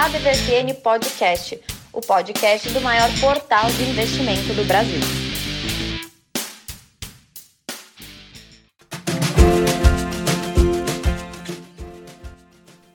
ADVFN 0.00 0.74
Podcast, 0.80 1.60
o 1.92 2.00
podcast 2.00 2.68
do 2.70 2.80
maior 2.80 3.10
portal 3.20 3.68
de 3.68 3.82
investimento 3.82 4.54
do 4.54 4.64
Brasil. 4.64 5.00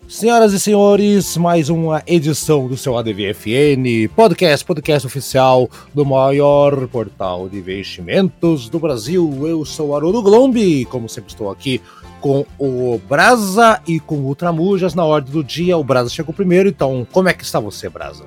Senhoras 0.07 0.53
e 0.53 0.59
senhores, 0.61 1.35
mais 1.35 1.67
uma 1.67 2.02
edição 2.07 2.70
do 2.70 2.77
seu 2.77 2.97
ADVFN, 2.97 4.07
podcast, 4.15 4.63
podcast 4.65 5.05
oficial 5.05 5.70
do 5.93 6.05
maior 6.05 6.88
portal 6.88 7.49
de 7.49 7.57
investimentos 7.57 8.70
do 8.70 8.79
Brasil. 8.79 9.45
Eu 9.45 9.65
sou 9.65 9.93
Haroldo 9.93 10.21
Glombi, 10.21 10.85
como 10.85 11.09
sempre 11.09 11.33
estou 11.33 11.51
aqui 11.51 11.81
com 12.23 12.45
o 12.57 13.01
Brasa 13.09 13.81
e 13.85 13.99
com 13.99 14.29
o 14.29 14.34
Tramujas 14.34 14.95
na 14.95 15.03
ordem 15.03 15.34
do 15.34 15.43
dia. 15.43 15.77
O 15.77 15.84
Brasa 15.84 16.09
chegou 16.09 16.34
primeiro, 16.34 16.70
então 16.70 17.05
como 17.11 17.27
é 17.27 17.34
que 17.34 17.43
está 17.43 17.59
você, 17.59 17.89
Brasa? 17.89 18.23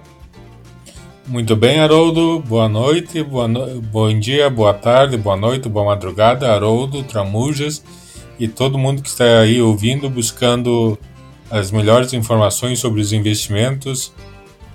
Muito 1.26 1.56
bem, 1.56 1.80
Haroldo. 1.80 2.40
Boa 2.40 2.68
noite, 2.68 3.22
boa 3.22 3.48
no... 3.48 3.80
bom 3.80 4.12
dia, 4.20 4.50
boa 4.50 4.74
tarde, 4.74 5.16
boa 5.16 5.34
noite, 5.34 5.66
boa 5.66 5.86
madrugada, 5.86 6.52
Haroldo, 6.52 7.02
Tramujas 7.04 7.82
e 8.38 8.46
todo 8.46 8.76
mundo 8.76 9.00
que 9.00 9.08
está 9.08 9.40
aí 9.40 9.62
ouvindo, 9.62 10.10
buscando 10.10 10.98
as 11.50 11.70
melhores 11.70 12.12
informações 12.12 12.78
sobre 12.78 13.00
os 13.00 13.14
investimentos 13.14 14.12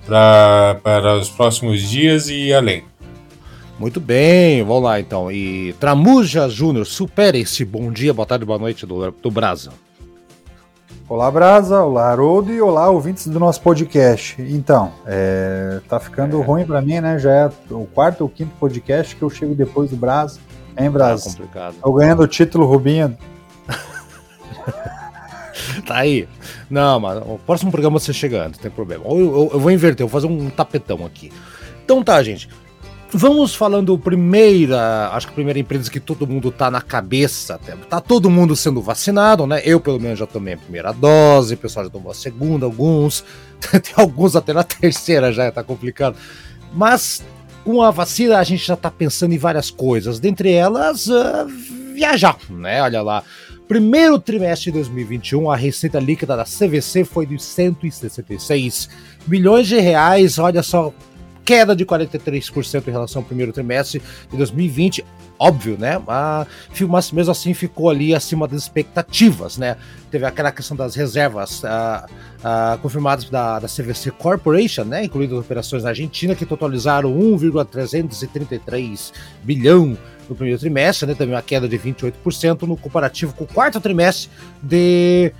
para 0.04 1.16
os 1.20 1.30
próximos 1.30 1.80
dias 1.88 2.28
e 2.28 2.52
além. 2.52 2.82
Muito 3.82 3.98
bem, 3.98 4.62
vamos 4.62 4.84
lá 4.84 5.00
então. 5.00 5.28
E 5.28 5.72
Tramuja 5.72 6.48
Júnior, 6.48 6.86
supere 6.86 7.40
esse 7.40 7.64
bom 7.64 7.90
dia, 7.90 8.14
boa 8.14 8.24
tarde, 8.24 8.44
boa 8.44 8.56
noite 8.56 8.86
do, 8.86 9.10
do 9.10 9.28
Brasa. 9.28 9.72
Olá, 11.08 11.28
Brasa, 11.28 11.82
olá, 11.82 12.12
Haroldo 12.12 12.52
e 12.52 12.62
olá, 12.62 12.88
ouvintes 12.88 13.26
do 13.26 13.40
nosso 13.40 13.60
podcast. 13.60 14.36
Então, 14.38 14.92
é, 15.04 15.80
tá 15.88 15.98
ficando 15.98 16.40
é. 16.40 16.44
ruim 16.44 16.64
para 16.64 16.80
mim, 16.80 17.00
né? 17.00 17.18
Já 17.18 17.32
é 17.32 17.50
o 17.72 17.84
quarto 17.84 18.20
ou 18.20 18.28
quinto 18.28 18.54
podcast 18.54 19.16
que 19.16 19.22
eu 19.22 19.28
chego 19.28 19.52
depois 19.52 19.90
do 19.90 19.96
Brasa. 19.96 20.38
Hein, 20.78 20.88
Brasa? 20.88 21.24
Tá 21.24 21.30
complicado. 21.30 21.74
Tô 21.82 21.92
ganhando 21.92 22.22
o 22.22 22.28
título 22.28 22.66
Rubinho. 22.66 23.18
tá 25.84 25.96
aí. 25.96 26.28
Não, 26.70 27.00
mas 27.00 27.20
o 27.26 27.36
próximo 27.44 27.72
programa 27.72 27.98
você 27.98 28.12
chegando, 28.12 28.52
não 28.52 28.62
tem 28.62 28.70
problema. 28.70 29.04
Eu, 29.08 29.18
eu, 29.18 29.50
eu, 29.54 29.58
vou 29.58 29.72
inverter, 29.72 30.04
eu 30.04 30.08
vou 30.08 30.20
fazer 30.20 30.32
um 30.32 30.48
tapetão 30.50 31.04
aqui. 31.04 31.32
Então 31.84 32.00
tá, 32.00 32.22
gente. 32.22 32.48
Vamos 33.14 33.54
falando 33.54 33.98
primeira, 33.98 35.10
acho 35.12 35.26
que 35.26 35.32
a 35.32 35.34
primeira 35.34 35.58
empresa 35.58 35.90
que 35.90 36.00
todo 36.00 36.26
mundo 36.26 36.50
tá 36.50 36.70
na 36.70 36.80
cabeça, 36.80 37.60
tá 37.88 38.00
todo 38.00 38.30
mundo 38.30 38.56
sendo 38.56 38.80
vacinado, 38.80 39.46
né? 39.46 39.60
Eu 39.66 39.78
pelo 39.80 40.00
menos 40.00 40.18
já 40.18 40.26
tomei 40.26 40.54
a 40.54 40.56
primeira 40.56 40.92
dose, 40.92 41.52
o 41.52 41.58
pessoal 41.58 41.84
já 41.84 41.90
tomou 41.90 42.10
a 42.10 42.14
segunda, 42.14 42.64
alguns, 42.64 43.22
tem 43.70 43.92
alguns 43.96 44.34
até 44.34 44.54
na 44.54 44.64
terceira 44.64 45.30
já, 45.30 45.52
tá 45.52 45.62
complicado. 45.62 46.16
Mas 46.72 47.22
com 47.62 47.82
a 47.82 47.90
vacina 47.90 48.38
a 48.38 48.44
gente 48.44 48.66
já 48.66 48.76
tá 48.76 48.90
pensando 48.90 49.34
em 49.34 49.38
várias 49.38 49.70
coisas, 49.70 50.18
dentre 50.18 50.50
elas 50.50 51.06
uh, 51.08 51.46
viajar, 51.94 52.38
né? 52.48 52.82
Olha 52.82 53.02
lá, 53.02 53.22
Primeiro 53.68 54.18
trimestre 54.18 54.70
de 54.70 54.78
2021, 54.78 55.50
a 55.50 55.56
receita 55.56 55.98
líquida 55.98 56.36
da 56.36 56.44
CVC 56.44 57.04
foi 57.04 57.24
de 57.24 57.42
166 57.42 58.90
milhões 59.26 59.66
de 59.66 59.78
reais. 59.78 60.38
Olha 60.38 60.62
só, 60.62 60.92
queda 61.44 61.74
de 61.74 61.84
43% 61.84 62.88
em 62.88 62.90
relação 62.90 63.22
ao 63.22 63.26
primeiro 63.26 63.52
trimestre 63.52 64.00
de 64.30 64.36
2020. 64.36 65.04
Óbvio, 65.38 65.78
né? 65.78 66.00
Mas 66.88 67.10
mesmo 67.10 67.32
assim 67.32 67.52
ficou 67.52 67.90
ali 67.90 68.14
acima 68.14 68.46
das 68.46 68.62
expectativas, 68.62 69.58
né? 69.58 69.76
Teve 70.10 70.24
aquela 70.24 70.52
questão 70.52 70.76
das 70.76 70.94
reservas 70.94 71.64
uh, 71.64 71.66
uh, 71.66 72.78
confirmadas 72.78 73.28
da, 73.28 73.58
da 73.58 73.66
CVC 73.66 74.12
Corporation, 74.12 74.84
né? 74.84 75.04
Incluindo 75.04 75.36
as 75.36 75.44
operações 75.44 75.82
na 75.82 75.88
Argentina, 75.88 76.36
que 76.36 76.46
totalizaram 76.46 77.10
1,333 77.10 79.12
bilhão 79.42 79.98
no 80.28 80.36
primeiro 80.36 80.60
trimestre, 80.60 81.06
né, 81.06 81.14
também 81.14 81.34
uma 81.34 81.42
queda 81.42 81.68
de 81.68 81.78
28% 81.78 82.62
no 82.62 82.76
comparativo 82.76 83.34
com 83.34 83.44
o 83.44 83.46
quarto 83.46 83.80
trimestre 83.80 84.30
de, 84.62 85.32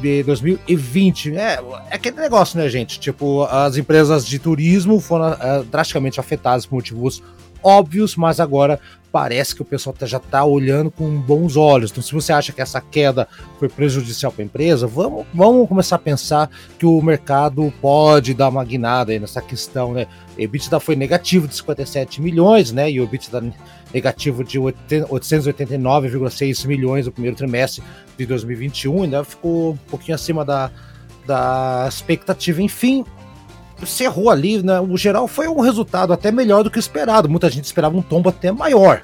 de 0.00 0.22
2020. 0.22 1.36
É, 1.36 1.60
é 1.90 1.94
aquele 1.94 2.16
negócio, 2.16 2.58
né, 2.58 2.68
gente? 2.68 2.98
Tipo, 2.98 3.44
as 3.44 3.76
empresas 3.76 4.26
de 4.26 4.38
turismo 4.38 5.00
foram 5.00 5.32
uh, 5.32 5.64
drasticamente 5.64 6.20
afetadas 6.20 6.66
por 6.66 6.76
motivos 6.76 7.22
óbvios, 7.62 8.16
mas 8.16 8.40
agora 8.40 8.80
parece 9.12 9.54
que 9.54 9.62
o 9.62 9.64
pessoal 9.64 9.94
tá, 9.96 10.04
já 10.06 10.16
está 10.16 10.44
olhando 10.44 10.90
com 10.90 11.20
bons 11.20 11.54
olhos. 11.54 11.90
Então, 11.90 12.02
se 12.02 12.12
você 12.12 12.32
acha 12.32 12.50
que 12.50 12.62
essa 12.62 12.80
queda 12.80 13.28
foi 13.58 13.68
prejudicial 13.68 14.32
para 14.32 14.42
a 14.42 14.46
empresa, 14.46 14.86
vamos, 14.86 15.26
vamos 15.34 15.68
começar 15.68 15.96
a 15.96 15.98
pensar 15.98 16.48
que 16.78 16.86
o 16.86 17.02
mercado 17.02 17.70
pode 17.80 18.32
dar 18.32 18.48
uma 18.48 18.64
guinada 18.64 19.18
nessa 19.18 19.42
questão, 19.42 19.92
né? 19.92 20.06
EBITDA 20.38 20.80
foi 20.80 20.96
negativo 20.96 21.46
de 21.46 21.54
57 21.54 22.22
milhões, 22.22 22.72
né? 22.72 22.90
E 22.90 22.98
o 23.00 23.04
EBITDA 23.04 23.52
negativo 23.92 24.42
de 24.42 24.58
889,6 24.58 26.66
milhões 26.66 27.04
no 27.04 27.12
primeiro 27.12 27.36
trimestre 27.36 27.82
de 28.22 28.26
2021, 28.26 29.02
ainda 29.02 29.24
ficou 29.24 29.72
um 29.72 29.76
pouquinho 29.88 30.14
acima 30.14 30.44
da, 30.44 30.70
da 31.26 31.86
expectativa. 31.88 32.62
Enfim, 32.62 33.04
cerrou 33.84 34.30
ali, 34.30 34.62
né? 34.62 34.80
O 34.80 34.96
geral 34.96 35.26
foi 35.26 35.48
um 35.48 35.60
resultado 35.60 36.12
até 36.12 36.30
melhor 36.30 36.62
do 36.62 36.70
que 36.70 36.78
esperado. 36.78 37.28
Muita 37.28 37.50
gente 37.50 37.64
esperava 37.64 37.96
um 37.96 38.02
tombo 38.02 38.28
até 38.28 38.52
maior, 38.52 39.02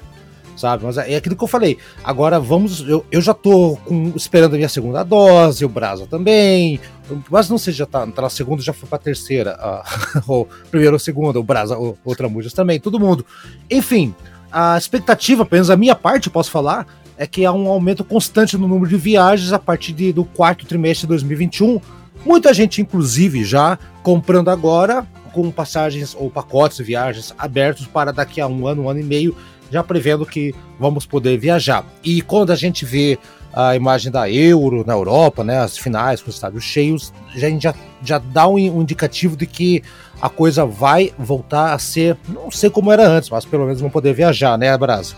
sabe? 0.55 0.85
Mas 0.85 0.97
é 0.97 1.15
aquilo 1.15 1.35
que 1.35 1.43
eu 1.43 1.47
falei. 1.47 1.77
Agora 2.03 2.39
vamos. 2.39 2.87
Eu, 2.87 3.05
eu 3.11 3.21
já 3.21 3.33
tô 3.33 3.77
com, 3.85 4.13
esperando 4.15 4.53
a 4.53 4.57
minha 4.57 4.69
segunda 4.69 5.03
dose, 5.03 5.65
o 5.65 5.69
Brasa 5.69 6.07
também. 6.07 6.79
Mas 7.29 7.49
não 7.49 7.57
sei 7.57 7.73
se 7.73 7.79
já 7.79 7.85
tá, 7.85 8.05
tá 8.07 8.21
na 8.21 8.29
segunda, 8.29 8.61
já 8.61 8.73
foi 8.73 8.87
pra 8.87 8.97
terceira. 8.97 9.57
Uh, 9.57 10.21
ou 10.31 10.49
primeira 10.69 10.95
ou 10.95 10.99
segunda, 10.99 11.39
o 11.39 11.43
Brasa, 11.43 11.77
o, 11.77 11.97
o 12.03 12.15
também, 12.55 12.79
todo 12.79 12.99
mundo. 12.99 13.25
Enfim, 13.69 14.15
a 14.51 14.77
expectativa, 14.77 15.43
apenas 15.43 15.69
a 15.69 15.77
minha 15.77 15.95
parte, 15.95 16.29
posso 16.29 16.51
falar, 16.51 16.87
é 17.19 17.27
que 17.27 17.45
há 17.45 17.51
um 17.51 17.67
aumento 17.67 18.03
constante 18.03 18.57
no 18.57 18.67
número 18.67 18.89
de 18.89 18.97
viagens 18.97 19.53
a 19.53 19.59
partir 19.59 19.93
de, 19.93 20.11
do 20.11 20.25
quarto 20.25 20.65
trimestre 20.65 21.01
de 21.01 21.09
2021 21.09 21.79
Muita 22.25 22.53
gente, 22.53 22.81
inclusive, 22.81 23.43
já 23.43 23.79
comprando 24.03 24.49
agora 24.49 25.07
com 25.31 25.49
passagens 25.51 26.15
ou 26.17 26.29
pacotes 26.29 26.77
de 26.77 26.83
viagens 26.83 27.33
abertos 27.37 27.87
para 27.87 28.11
daqui 28.11 28.41
a 28.41 28.47
um 28.47 28.67
ano, 28.67 28.83
um 28.83 28.89
ano 28.89 28.99
e 28.99 29.03
meio, 29.03 29.35
já 29.71 29.83
prevendo 29.83 30.25
que 30.25 30.53
vamos 30.79 31.05
poder 31.05 31.37
viajar. 31.37 31.85
E 32.03 32.21
quando 32.21 32.51
a 32.51 32.55
gente 32.55 32.83
vê 32.83 33.17
a 33.53 33.75
imagem 33.75 34.11
da 34.11 34.29
Euro 34.29 34.83
na 34.85 34.93
Europa, 34.93 35.43
né, 35.43 35.59
as 35.59 35.77
finais 35.77 36.21
com 36.21 36.29
os 36.29 36.35
estádios 36.35 36.63
cheios, 36.63 37.13
já, 37.35 37.49
já, 37.57 37.73
já 38.03 38.17
dá 38.17 38.47
um, 38.47 38.55
um 38.55 38.81
indicativo 38.81 39.37
de 39.37 39.45
que 39.45 39.81
a 40.21 40.29
coisa 40.29 40.65
vai 40.65 41.13
voltar 41.17 41.73
a 41.73 41.79
ser, 41.79 42.17
não 42.27 42.51
sei 42.51 42.69
como 42.69 42.91
era 42.91 43.07
antes, 43.07 43.29
mas 43.29 43.45
pelo 43.45 43.65
menos 43.65 43.79
vão 43.79 43.89
poder 43.89 44.13
viajar, 44.13 44.57
né, 44.57 44.75
Brasa? 44.77 45.15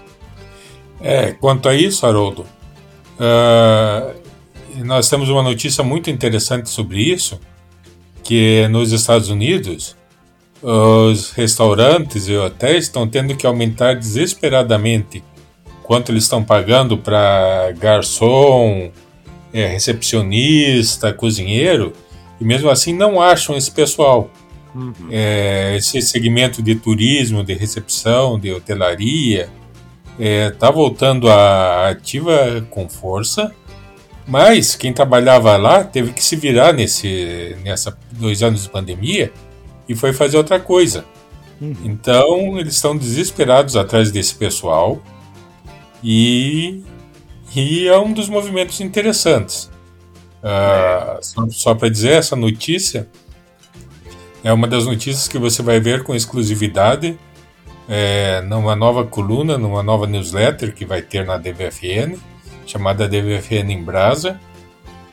É, 1.01 1.31
quanto 1.31 1.67
a 1.67 1.75
isso, 1.75 2.05
Haroldo, 2.05 2.45
uh, 3.17 4.21
nós 4.85 5.09
temos 5.09 5.29
uma 5.29 5.41
notícia 5.41 5.83
muito 5.83 6.09
interessante 6.09 6.69
sobre 6.69 7.01
isso, 7.01 7.39
que 8.23 8.67
nos 8.69 8.91
Estados 8.91 9.29
Unidos 9.29 9.95
os 10.61 11.31
restaurantes 11.31 12.27
e 12.27 12.35
hotéis 12.35 12.83
estão 12.85 13.07
tendo 13.07 13.35
que 13.35 13.47
aumentar 13.47 13.95
desesperadamente 13.95 15.23
quanto 15.81 16.11
eles 16.11 16.23
estão 16.23 16.43
pagando 16.43 16.97
para 16.97 17.73
garçom, 17.77 18.91
é, 19.51 19.65
recepcionista, 19.65 21.11
cozinheiro, 21.11 21.93
e 22.39 22.45
mesmo 22.45 22.69
assim 22.69 22.93
não 22.93 23.19
acham 23.19 23.57
esse 23.57 23.71
pessoal. 23.71 24.29
Uhum. 24.73 24.93
É, 25.09 25.75
esse 25.75 26.01
segmento 26.01 26.61
de 26.61 26.75
turismo, 26.75 27.43
de 27.43 27.53
recepção, 27.53 28.39
de 28.39 28.53
hotelaria, 28.53 29.49
é, 30.21 30.51
tá 30.51 30.69
voltando 30.69 31.29
à 31.29 31.89
ativa 31.89 32.65
com 32.69 32.87
força 32.87 33.51
mas 34.27 34.75
quem 34.75 34.93
trabalhava 34.93 35.57
lá 35.57 35.83
teve 35.83 36.13
que 36.13 36.23
se 36.23 36.35
virar 36.35 36.73
nesse 36.73 37.57
nessa 37.63 37.97
dois 38.13 38.41
anos 38.43 38.63
de 38.63 38.69
pandemia 38.69 39.31
e 39.89 39.95
foi 39.95 40.13
fazer 40.13 40.37
outra 40.37 40.59
coisa. 40.59 41.03
Uhum. 41.59 41.75
Então 41.83 42.57
eles 42.57 42.75
estão 42.75 42.95
desesperados 42.95 43.75
atrás 43.75 44.11
desse 44.11 44.35
pessoal 44.35 45.01
e, 46.03 46.83
e 47.55 47.87
é 47.87 47.97
um 47.97 48.13
dos 48.13 48.29
movimentos 48.29 48.79
interessantes. 48.79 49.69
Uh, 50.41 51.21
só, 51.21 51.49
só 51.49 51.75
para 51.75 51.89
dizer, 51.89 52.13
essa 52.13 52.35
notícia 52.35 53.07
é 54.43 54.51
uma 54.51 54.67
das 54.67 54.85
notícias 54.85 55.27
que 55.27 55.37
você 55.37 55.61
vai 55.61 55.79
ver 55.79 56.03
com 56.03 56.15
exclusividade 56.15 57.19
é, 57.87 58.41
numa 58.41 58.75
nova 58.75 59.03
coluna, 59.03 59.57
numa 59.57 59.83
nova 59.83 60.07
newsletter 60.07 60.73
que 60.73 60.85
vai 60.85 61.01
ter 61.01 61.25
na 61.25 61.37
DVFN 61.37 62.17
chamada 62.71 63.07
DVFN 63.07 63.71
em 63.71 63.83
Brasa. 63.83 64.39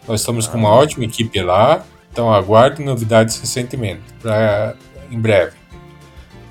Nós 0.06 0.20
estamos 0.20 0.46
com 0.46 0.56
uma 0.56 0.70
ótima 0.70 1.04
equipe 1.04 1.40
lá, 1.42 1.84
então 2.10 2.32
aguarde 2.32 2.82
novidades 2.82 3.38
recentemente, 3.38 4.00
pra, 4.20 4.74
em 5.10 5.18
breve. 5.18 5.52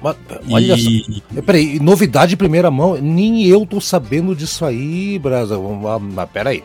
Mas, 0.01 0.15
olha 0.51 0.75
e... 0.75 1.21
só. 1.33 1.41
Peraí, 1.41 1.79
novidade 1.79 2.31
de 2.31 2.37
primeira 2.37 2.69
mão? 2.69 2.95
Nem 3.01 3.47
eu 3.47 3.65
tô 3.65 3.81
sabendo 3.81 4.35
disso 4.35 4.63
aí, 4.63 5.17
Brasa. 5.17 5.57
Mas 5.57 6.29
peraí. 6.29 6.63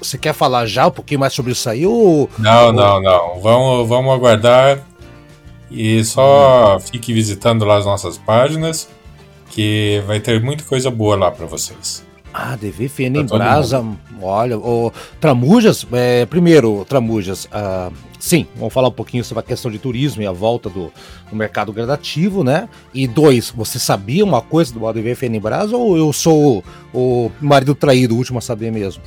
você 0.00 0.16
quer 0.16 0.32
falar 0.32 0.66
já 0.66 0.86
um 0.86 0.90
pouquinho 0.92 1.18
mais 1.18 1.32
sobre 1.32 1.50
isso 1.50 1.68
aí? 1.68 1.84
Ou... 1.84 2.30
Não, 2.38 2.70
não, 2.70 3.02
não. 3.02 3.40
Vamos, 3.40 3.88
vamos 3.88 4.14
aguardar 4.14 4.84
e 5.74 6.04
só 6.04 6.78
fique 6.78 7.12
visitando 7.12 7.64
lá 7.64 7.76
as 7.76 7.84
nossas 7.84 8.16
páginas, 8.16 8.88
que 9.50 10.02
vai 10.06 10.20
ter 10.20 10.40
muita 10.42 10.64
coisa 10.64 10.90
boa 10.90 11.16
lá 11.16 11.30
para 11.30 11.46
vocês. 11.46 12.04
Ah, 12.32 12.56
DVFN 12.56 13.20
em 13.20 13.26
Brasa, 13.26 13.84
olha, 14.20 14.58
o 14.58 14.92
Tramujas, 15.20 15.86
é, 15.92 16.26
primeiro, 16.26 16.84
Tramujas, 16.84 17.48
ah, 17.52 17.90
sim, 18.18 18.46
vamos 18.56 18.74
falar 18.74 18.88
um 18.88 18.92
pouquinho 18.92 19.24
sobre 19.24 19.40
a 19.40 19.46
questão 19.46 19.70
de 19.70 19.78
turismo 19.78 20.20
e 20.20 20.26
a 20.26 20.32
volta 20.32 20.68
do, 20.68 20.92
do 21.30 21.36
mercado 21.36 21.72
gradativo, 21.72 22.42
né? 22.42 22.68
E 22.92 23.06
dois, 23.06 23.50
você 23.50 23.78
sabia 23.78 24.24
uma 24.24 24.40
coisa 24.40 24.74
do 24.74 24.92
DVFN 24.92 25.36
em 25.36 25.40
Brasa 25.40 25.76
ou 25.76 25.96
eu 25.96 26.12
sou 26.12 26.64
o, 26.92 27.26
o 27.26 27.32
marido 27.40 27.72
traído, 27.72 28.14
o 28.14 28.18
último 28.18 28.38
a 28.38 28.42
saber 28.42 28.72
mesmo? 28.72 29.02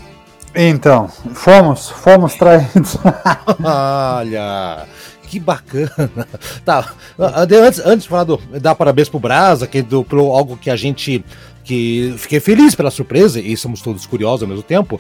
Então, 0.56 1.10
fomos, 1.34 1.90
fomos 1.90 2.34
traídos. 2.36 2.98
olha, 3.62 4.88
que 5.28 5.40
bacana. 5.40 6.28
Tá, 6.66 6.94
antes, 7.18 7.80
antes 7.80 8.04
de 8.04 8.10
falar 8.10 8.24
do, 8.24 8.38
dar 8.60 8.76
parabéns 8.76 9.08
pro 9.08 9.20
Brasa, 9.20 9.68
que 9.68 9.82
do, 9.82 10.04
pro 10.04 10.32
algo 10.32 10.58
que 10.58 10.70
a 10.70 10.76
gente 10.76 11.24
que 11.64 12.14
fiquei 12.18 12.40
feliz 12.40 12.74
pela 12.76 12.90
surpresa 12.90 13.40
e 13.40 13.56
somos 13.58 13.82
todos 13.82 14.06
curiosos 14.06 14.44
ao 14.44 14.50
mesmo 14.50 14.64
tempo. 14.64 15.00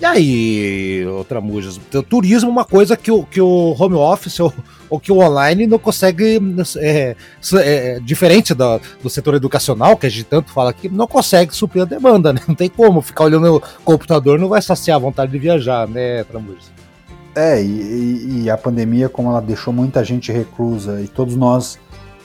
E 0.00 0.04
aí, 0.04 1.04
outra 1.06 1.40
mujas, 1.40 1.80
turismo 2.08 2.48
é 2.48 2.52
uma 2.52 2.64
coisa 2.64 2.96
que 2.96 3.10
o, 3.10 3.24
que 3.24 3.40
o 3.40 3.74
home 3.76 3.96
office 3.96 4.38
ou, 4.38 4.54
ou 4.88 5.00
que 5.00 5.10
o 5.10 5.18
online 5.18 5.66
não 5.66 5.78
consegue, 5.78 6.38
é, 6.76 7.16
é, 7.56 8.00
diferente 8.00 8.54
do, 8.54 8.80
do 9.02 9.10
setor 9.10 9.34
educacional, 9.34 9.96
que 9.96 10.06
a 10.06 10.10
gente 10.10 10.24
tanto 10.24 10.52
fala 10.52 10.70
aqui, 10.70 10.88
não 10.88 11.08
consegue 11.08 11.54
suprir 11.54 11.82
a 11.82 11.84
demanda, 11.84 12.32
né? 12.32 12.40
Não 12.46 12.54
tem 12.54 12.68
como 12.68 13.02
ficar 13.02 13.24
olhando 13.24 13.56
o 13.56 13.60
computador, 13.84 14.38
não 14.38 14.48
vai 14.48 14.62
saciar 14.62 14.96
a 14.96 15.00
vontade 15.00 15.32
de 15.32 15.38
viajar, 15.38 15.88
né, 15.88 16.22
Tramujas? 16.22 16.77
É, 17.34 17.62
e, 17.62 18.42
e 18.42 18.50
a 18.50 18.56
pandemia, 18.56 19.08
como 19.08 19.30
ela 19.30 19.40
deixou 19.40 19.72
muita 19.72 20.02
gente 20.04 20.32
reclusa 20.32 21.00
e 21.00 21.08
todos 21.08 21.36
nós 21.36 21.78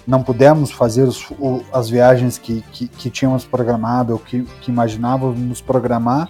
não 0.08 0.22
pudemos 0.22 0.72
fazer 0.72 1.04
os, 1.04 1.30
o, 1.32 1.62
as 1.72 1.90
viagens 1.90 2.38
que, 2.38 2.64
que, 2.72 2.88
que, 2.88 3.10
tínhamos 3.10 3.46
programado 3.46 4.14
ou 4.14 4.20
que, 4.20 4.44
que 4.62 4.72
imaginávamos 4.72 5.62
programar. 5.62 6.30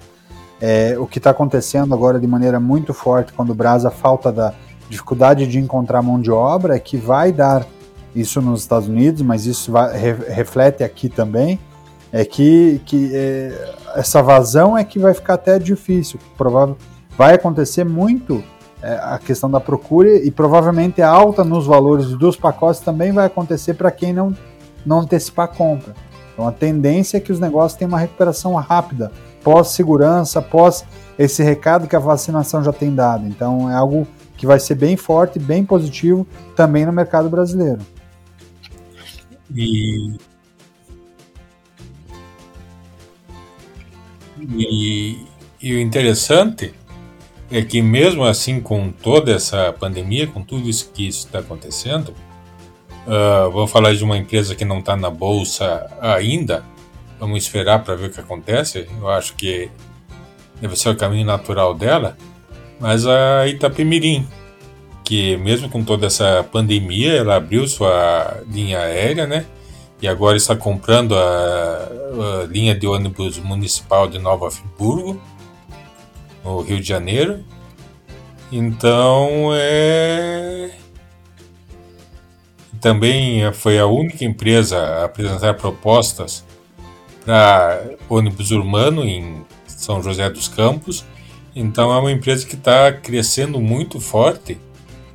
É, 0.61 0.95
o 0.97 1.05
que 1.05 1.17
está 1.17 1.31
acontecendo 1.31 1.93
agora 1.93 2.19
de 2.19 2.27
maneira 2.27 2.59
muito 2.59 2.93
forte 2.93 3.33
quando 3.33 3.49
o 3.49 3.55
Brasa 3.55 3.89
falta 3.89 4.31
da 4.31 4.53
dificuldade 4.89 5.47
de 5.47 5.59
encontrar 5.59 6.01
mão 6.01 6.21
de 6.21 6.31
obra 6.31 6.75
é 6.75 6.79
que 6.79 6.95
vai 6.95 7.31
dar 7.31 7.65
isso 8.15 8.41
nos 8.41 8.61
Estados 8.61 8.87
Unidos, 8.87 9.21
mas 9.21 9.45
isso 9.45 9.71
vai, 9.71 9.97
re, 9.97 10.13
reflete 10.29 10.83
aqui 10.83 11.09
também, 11.09 11.59
é 12.11 12.23
que, 12.23 12.79
que 12.85 13.09
é, 13.13 13.75
essa 13.95 14.21
vazão 14.21 14.77
é 14.77 14.83
que 14.83 14.99
vai 14.99 15.13
ficar 15.13 15.33
até 15.33 15.57
difícil. 15.57 16.19
Provável, 16.37 16.77
vai 17.17 17.33
acontecer 17.33 17.83
muito 17.83 18.43
a 18.83 19.17
questão 19.17 19.49
da 19.49 19.59
procura 19.59 20.09
e 20.09 20.29
provavelmente 20.29 21.01
a 21.01 21.09
alta 21.09 21.43
nos 21.43 21.65
valores 21.65 22.07
dos 22.07 22.35
pacotes 22.35 22.81
também 22.81 23.13
vai 23.13 23.25
acontecer 23.25 23.75
para 23.75 23.89
quem 23.89 24.11
não, 24.11 24.35
não 24.85 24.99
antecipar 24.99 25.45
a 25.45 25.47
compra. 25.47 25.93
Então 26.33 26.47
a 26.47 26.51
tendência 26.51 27.17
é 27.17 27.19
que 27.19 27.31
os 27.31 27.39
negócios 27.39 27.77
tenham 27.77 27.89
uma 27.89 27.99
recuperação 27.99 28.53
rápida, 28.55 29.11
pós-segurança, 29.41 30.41
pós 30.41 30.83
esse 31.17 31.41
recado 31.41 31.87
que 31.87 31.95
a 31.95 31.99
vacinação 31.99 32.63
já 32.63 32.73
tem 32.73 32.93
dado. 32.93 33.25
Então 33.27 33.69
é 33.69 33.75
algo 33.75 34.05
que 34.35 34.45
vai 34.45 34.59
ser 34.59 34.75
bem 34.75 34.97
forte, 34.97 35.39
bem 35.39 35.63
positivo 35.63 36.27
também 36.55 36.85
no 36.85 36.91
mercado 36.91 37.29
brasileiro. 37.29 37.79
E, 39.55 40.17
e, 44.41 45.25
e 45.61 45.73
o 45.73 45.79
interessante 45.79 46.73
é 47.53 47.61
que 47.63 47.83
mesmo 47.83 48.23
assim, 48.25 48.59
com 48.59 48.91
toda 48.91 49.31
essa 49.31 49.71
pandemia, 49.71 50.25
com 50.25 50.41
tudo 50.41 50.67
isso 50.67 50.89
que 50.91 51.07
está 51.07 51.37
acontecendo, 51.37 52.09
uh, 53.05 53.51
vou 53.51 53.67
falar 53.67 53.93
de 53.93 54.03
uma 54.03 54.17
empresa 54.17 54.55
que 54.55 54.65
não 54.65 54.79
está 54.79 54.95
na 54.97 55.11
bolsa 55.11 55.87
ainda. 56.01 56.65
Vamos 57.19 57.43
esperar 57.43 57.83
para 57.83 57.95
ver 57.95 58.07
o 58.07 58.09
que 58.09 58.19
acontece. 58.19 58.87
Eu 58.99 59.07
acho 59.07 59.35
que 59.35 59.69
deve 60.59 60.75
ser 60.75 60.89
o 60.89 60.95
caminho 60.95 61.27
natural 61.27 61.75
dela. 61.75 62.17
Mas 62.79 63.05
a 63.05 63.47
Itapemirim, 63.47 64.27
que 65.03 65.37
mesmo 65.37 65.69
com 65.69 65.83
toda 65.83 66.07
essa 66.07 66.43
pandemia, 66.51 67.13
ela 67.13 67.35
abriu 67.35 67.67
sua 67.67 68.41
linha 68.51 68.79
aérea, 68.79 69.27
né? 69.27 69.45
E 70.01 70.07
agora 70.07 70.35
está 70.35 70.55
comprando 70.55 71.15
a, 71.15 71.21
a 72.41 72.47
linha 72.47 72.73
de 72.73 72.87
ônibus 72.87 73.37
municipal 73.37 74.07
de 74.07 74.17
Nova 74.17 74.49
Friburgo 74.49 75.21
no 76.43 76.61
Rio 76.61 76.79
de 76.79 76.87
Janeiro. 76.87 77.43
Então 78.51 79.49
é. 79.53 80.71
Também 82.79 83.51
foi 83.53 83.79
a 83.79 83.85
única 83.85 84.25
empresa 84.25 84.77
a 84.77 85.05
apresentar 85.05 85.53
propostas 85.55 86.43
para 87.23 87.81
ônibus 88.09 88.51
urbano 88.51 89.05
em 89.05 89.45
São 89.65 90.03
José 90.03 90.29
dos 90.29 90.47
Campos. 90.47 91.05
Então 91.55 91.93
é 91.93 91.99
uma 91.99 92.11
empresa 92.11 92.45
que 92.45 92.55
está 92.55 92.91
crescendo 92.91 93.59
muito 93.61 93.99
forte 93.99 94.57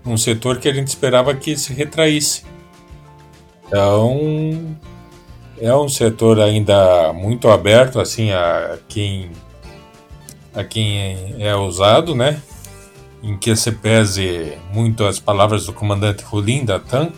num 0.04 0.16
setor 0.16 0.58
que 0.58 0.68
a 0.68 0.72
gente 0.72 0.88
esperava 0.88 1.34
que 1.34 1.56
se 1.56 1.72
retraísse. 1.72 2.44
Então 3.66 4.76
é 5.60 5.74
um 5.74 5.88
setor 5.88 6.40
ainda 6.40 7.12
muito 7.12 7.48
aberto 7.48 8.00
assim 8.00 8.30
a 8.30 8.78
quem 8.88 9.30
a 10.54 10.64
quem 10.64 11.34
é 11.38 11.54
usado, 11.54 12.14
né? 12.14 12.40
Em 13.22 13.36
que 13.36 13.54
se 13.56 13.72
pese 13.72 14.52
muito 14.72 15.04
as 15.04 15.18
palavras 15.18 15.66
do 15.66 15.72
comandante 15.72 16.22
Rolim 16.24 16.64
da 16.64 16.78
TAM, 16.78 17.12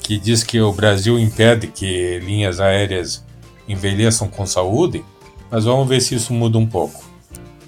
que 0.00 0.18
diz 0.18 0.42
que 0.42 0.60
o 0.60 0.72
Brasil 0.72 1.18
impede 1.18 1.66
que 1.66 2.20
linhas 2.20 2.60
aéreas 2.60 3.24
envelheçam 3.68 4.28
com 4.28 4.46
saúde, 4.46 5.04
mas 5.50 5.64
vamos 5.64 5.88
ver 5.88 6.00
se 6.00 6.14
isso 6.14 6.32
muda 6.32 6.58
um 6.58 6.66
pouco. 6.66 7.04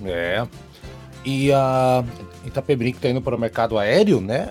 É. 0.04 0.46
E 1.24 1.52
a 1.52 2.04
Itapebrim 2.46 2.92
que 2.92 2.98
está 2.98 3.08
indo 3.08 3.20
para 3.20 3.34
o 3.34 3.38
mercado 3.38 3.76
aéreo, 3.76 4.20
né? 4.20 4.50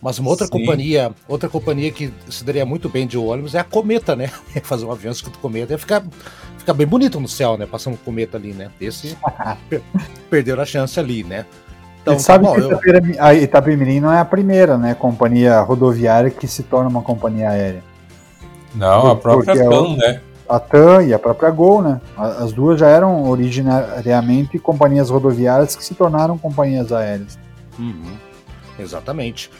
Mas 0.00 0.18
uma 0.18 0.30
outra 0.30 0.46
Sim. 0.46 0.52
companhia, 0.52 1.12
outra 1.26 1.48
companhia 1.48 1.90
que 1.90 2.12
se 2.28 2.44
daria 2.44 2.66
muito 2.66 2.88
bem 2.88 3.06
de 3.06 3.16
ônibus 3.16 3.54
é 3.54 3.60
a 3.60 3.64
Cometa, 3.64 4.14
né? 4.14 4.30
Fazer 4.62 4.84
um 4.84 4.92
avião 4.92 5.10
escrito 5.10 5.38
Cometa 5.38 5.72
ia 5.72 5.78
ficar 5.78 6.04
fica 6.66 6.74
bem 6.74 6.86
bonito 6.86 7.20
no 7.20 7.28
céu, 7.28 7.56
né? 7.56 7.64
Passando 7.64 7.94
um 7.94 7.96
cometa 7.96 8.36
ali, 8.36 8.52
né? 8.52 8.70
Esse 8.80 9.16
perderam 10.28 10.62
a 10.62 10.66
chance 10.66 10.98
ali, 10.98 11.22
né? 11.22 11.46
Então, 12.02 12.18
sabe 12.18 12.44
tá 12.44 12.50
bom, 12.50 12.78
que 12.80 12.90
eu... 12.90 13.00
a 13.20 13.34
Itapemirim 13.34 14.00
não 14.00 14.12
é 14.12 14.18
a 14.18 14.24
primeira, 14.24 14.76
né? 14.76 14.92
Companhia 14.94 15.60
rodoviária 15.60 16.28
que 16.28 16.48
se 16.48 16.64
torna 16.64 16.90
uma 16.90 17.02
companhia 17.02 17.50
aérea. 17.50 17.84
Não, 18.74 19.06
a 19.12 19.16
própria 19.16 19.52
é 19.52 19.68
TAM, 19.68 19.96
né? 19.96 20.20
A 20.48 20.58
TAM 20.58 21.04
e 21.04 21.14
a 21.14 21.18
própria 21.18 21.50
Gol, 21.50 21.82
né? 21.82 22.00
As 22.16 22.52
duas 22.52 22.80
já 22.80 22.88
eram 22.88 23.28
originariamente 23.28 24.58
companhias 24.58 25.08
rodoviárias 25.08 25.76
que 25.76 25.84
se 25.84 25.94
tornaram 25.94 26.36
companhias 26.36 26.92
aéreas. 26.92 27.38
Uhum. 27.78 28.16
Exatamente. 28.78 29.50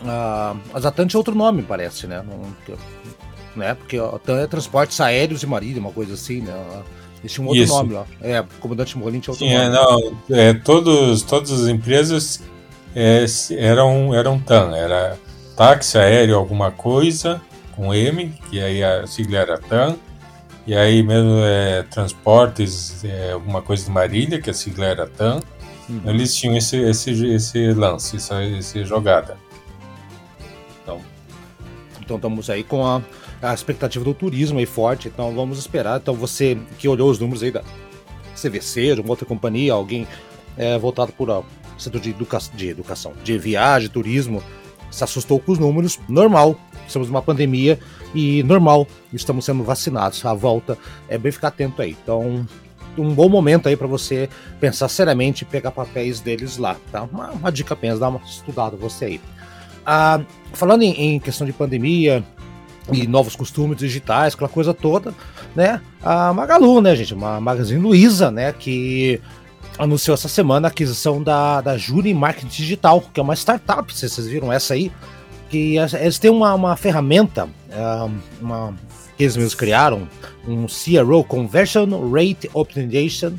Uh, 0.00 0.58
a 0.72 0.80
Zatant 0.80 1.12
é 1.12 1.18
outro 1.18 1.34
nome, 1.34 1.62
parece, 1.62 2.06
né? 2.06 2.22
Não, 2.26 2.76
né? 3.56 3.74
Porque 3.74 3.98
ó, 3.98 4.18
é 4.28 4.46
transportes 4.46 5.00
aéreos 5.00 5.42
e 5.42 5.46
marítimos, 5.46 5.86
uma 5.86 5.92
coisa 5.92 6.14
assim, 6.14 6.40
né? 6.40 6.54
Tinham 7.26 7.46
um 7.46 7.48
outro 7.48 7.64
Isso. 7.64 7.74
nome 7.74 7.94
lá. 7.94 8.06
É, 8.22 8.44
comandante 8.60 8.96
Molin 8.96 9.18
tinha 9.18 9.32
outro 9.32 9.46
Sim, 9.46 9.52
nome. 9.52 9.66
É, 9.66 9.70
não, 9.70 10.16
é, 10.30 10.54
todos, 10.54 11.22
todas 11.22 11.50
as 11.50 11.68
empresas 11.68 12.40
é, 12.94 13.24
eram, 13.56 14.14
eram 14.14 14.38
TAM, 14.38 14.74
era 14.74 15.18
táxi 15.56 15.98
aéreo 15.98 16.36
alguma 16.36 16.70
coisa, 16.70 17.40
com 17.74 17.92
M, 17.92 18.32
que 18.48 18.60
aí 18.60 18.84
a 18.84 19.06
sigla 19.06 19.38
era 19.38 19.58
TAM, 19.58 19.96
e 20.64 20.74
aí 20.74 21.02
mesmo 21.02 21.40
é, 21.42 21.82
transportes, 21.84 23.04
é, 23.04 23.32
alguma 23.32 23.62
coisa 23.62 23.84
de 23.84 23.90
Marília, 23.90 24.40
que 24.40 24.50
a 24.50 24.54
sigla 24.54 24.86
era 24.86 25.06
TAM. 25.06 25.40
Uhum. 25.88 26.02
Eles 26.04 26.34
tinham 26.34 26.56
esse, 26.56 26.76
esse, 26.76 27.26
esse 27.34 27.72
lance, 27.72 28.16
essa, 28.16 28.42
essa 28.42 28.84
jogada. 28.84 29.36
Então, 32.08 32.16
estamos 32.16 32.48
aí 32.48 32.64
com 32.64 32.86
a 32.86 33.02
a 33.40 33.54
expectativa 33.54 34.04
do 34.04 34.12
turismo 34.12 34.58
aí 34.58 34.66
forte, 34.66 35.08
então 35.08 35.34
vamos 35.34 35.58
esperar. 35.58 36.00
Então 36.00 36.14
você 36.14 36.58
que 36.78 36.88
olhou 36.88 37.10
os 37.10 37.18
números 37.18 37.42
aí 37.42 37.50
da 37.50 37.62
CVC, 38.34 38.96
de 38.96 39.00
uma 39.00 39.10
outra 39.10 39.26
companhia, 39.26 39.72
alguém 39.72 40.06
é, 40.56 40.78
voltado 40.78 41.12
por 41.12 41.44
setor 41.78 42.00
de, 42.00 42.10
educa 42.10 42.38
de 42.54 42.68
educação, 42.68 43.12
de 43.22 43.38
viagem, 43.38 43.88
turismo, 43.88 44.42
se 44.90 45.04
assustou 45.04 45.38
com 45.38 45.52
os 45.52 45.58
números, 45.58 45.98
normal. 46.08 46.58
Estamos 46.86 47.08
numa 47.08 47.20
pandemia 47.20 47.78
e 48.14 48.42
normal, 48.42 48.86
estamos 49.12 49.44
sendo 49.44 49.62
vacinados. 49.62 50.24
A 50.24 50.32
volta 50.32 50.76
é 51.08 51.18
bem 51.18 51.30
ficar 51.30 51.48
atento 51.48 51.82
aí. 51.82 51.96
Então, 52.02 52.46
um 52.96 53.14
bom 53.14 53.28
momento 53.28 53.68
aí 53.68 53.76
para 53.76 53.86
você 53.86 54.28
pensar 54.58 54.88
seriamente 54.88 55.42
e 55.42 55.46
pegar 55.46 55.70
papéis 55.70 56.20
deles 56.20 56.56
lá, 56.56 56.76
tá? 56.90 57.02
Uma, 57.02 57.30
uma 57.30 57.52
dica 57.52 57.74
apenas, 57.74 58.00
dá 58.00 58.08
uma 58.08 58.20
estudada 58.24 58.76
você 58.76 59.04
aí. 59.04 59.20
Ah, 59.84 60.20
falando 60.52 60.82
em, 60.82 61.14
em 61.14 61.20
questão 61.20 61.46
de 61.46 61.52
pandemia, 61.52 62.24
e 62.92 63.06
novos 63.06 63.36
costumes 63.36 63.78
digitais, 63.78 64.34
aquela 64.34 64.48
coisa 64.48 64.72
toda, 64.72 65.14
né? 65.54 65.80
A 66.02 66.32
Magalu, 66.32 66.80
né, 66.80 66.96
gente? 66.96 67.14
Uma 67.14 67.40
Magazine 67.40 67.80
Luiza, 67.80 68.30
né? 68.30 68.52
Que 68.52 69.20
anunciou 69.78 70.14
essa 70.14 70.28
semana 70.28 70.68
a 70.68 70.70
aquisição 70.70 71.22
da, 71.22 71.60
da 71.60 71.76
Juni 71.76 72.12
Marketing 72.12 72.48
Digital, 72.48 73.02
que 73.12 73.20
é 73.20 73.22
uma 73.22 73.34
startup, 73.34 73.94
se 73.94 74.08
vocês 74.08 74.26
viram 74.26 74.52
essa 74.52 74.74
aí, 74.74 74.90
que 75.48 75.76
eles 75.76 76.18
têm 76.18 76.30
uma, 76.30 76.54
uma 76.54 76.76
ferramenta, 76.76 77.48
é, 77.70 78.10
uma, 78.40 78.74
que 79.16 79.22
eles 79.22 79.36
mesmos 79.36 79.54
criaram, 79.54 80.08
um 80.46 80.66
CRO, 80.66 81.22
Conversion 81.24 81.86
Rate 82.10 82.50
Optimization, 82.52 83.34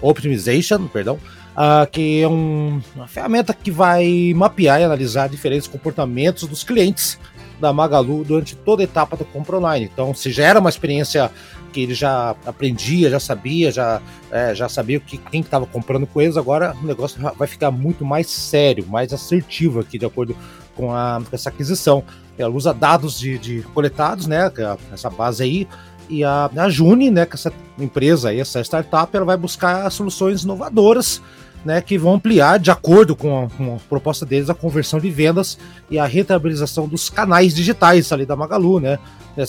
Optimization, 0.00 0.86
perdão, 0.88 1.18
uh, 1.54 1.90
que 1.90 2.20
é 2.20 2.28
um, 2.28 2.80
uma 2.94 3.06
ferramenta 3.06 3.54
que 3.54 3.70
vai 3.70 4.32
mapear 4.34 4.80
e 4.80 4.84
analisar 4.84 5.28
diferentes 5.28 5.66
comportamentos 5.66 6.46
dos 6.48 6.62
clientes 6.62 7.18
da 7.60 7.72
Magalu 7.72 8.24
durante 8.24 8.56
toda 8.56 8.82
a 8.82 8.84
etapa 8.84 9.16
da 9.16 9.24
compra 9.24 9.56
online. 9.56 9.88
Então, 9.92 10.12
se 10.12 10.30
já 10.30 10.44
era 10.44 10.60
uma 10.60 10.68
experiência 10.68 11.30
que 11.72 11.80
ele 11.80 11.94
já 11.94 12.36
aprendia, 12.46 13.10
já 13.10 13.18
sabia, 13.18 13.70
já, 13.70 14.00
é, 14.30 14.54
já 14.54 14.68
sabia 14.68 15.00
que, 15.00 15.18
quem 15.18 15.40
estava 15.40 15.66
comprando 15.66 16.06
com 16.06 16.20
eles, 16.20 16.36
agora 16.36 16.76
o 16.82 16.86
negócio 16.86 17.20
vai 17.36 17.48
ficar 17.48 17.70
muito 17.70 18.04
mais 18.04 18.28
sério, 18.28 18.86
mais 18.86 19.12
assertivo 19.12 19.80
aqui, 19.80 19.98
de 19.98 20.06
acordo 20.06 20.36
com, 20.76 20.92
a, 20.92 21.20
com 21.28 21.34
essa 21.34 21.48
aquisição. 21.48 22.04
Ela 22.36 22.52
usa 22.52 22.74
dados 22.74 23.18
de, 23.18 23.38
de 23.38 23.62
coletados, 23.74 24.26
né? 24.26 24.52
É 24.56 24.76
essa 24.92 25.08
base 25.08 25.42
aí, 25.42 25.68
e 26.08 26.22
a, 26.22 26.50
a 26.56 26.68
Juni, 26.68 27.10
né, 27.10 27.24
que 27.26 27.34
essa 27.34 27.52
empresa 27.78 28.28
aí, 28.28 28.40
essa 28.40 28.60
startup, 28.60 29.14
ela 29.16 29.24
vai 29.24 29.36
buscar 29.36 29.88
soluções 29.90 30.42
inovadoras 30.42 31.22
né, 31.64 31.80
que 31.80 31.96
vão 31.96 32.14
ampliar, 32.14 32.58
de 32.58 32.70
acordo 32.70 33.16
com 33.16 33.44
a, 33.44 33.48
com 33.48 33.74
a, 33.74 33.78
proposta 33.88 34.26
deles, 34.26 34.50
a 34.50 34.54
conversão 34.54 35.00
de 35.00 35.10
vendas 35.10 35.58
e 35.90 35.98
a 35.98 36.04
rentabilização 36.04 36.86
dos 36.86 37.08
canais 37.08 37.54
digitais 37.54 38.12
ali 38.12 38.26
da 38.26 38.36
Magalu, 38.36 38.80
né? 38.80 38.98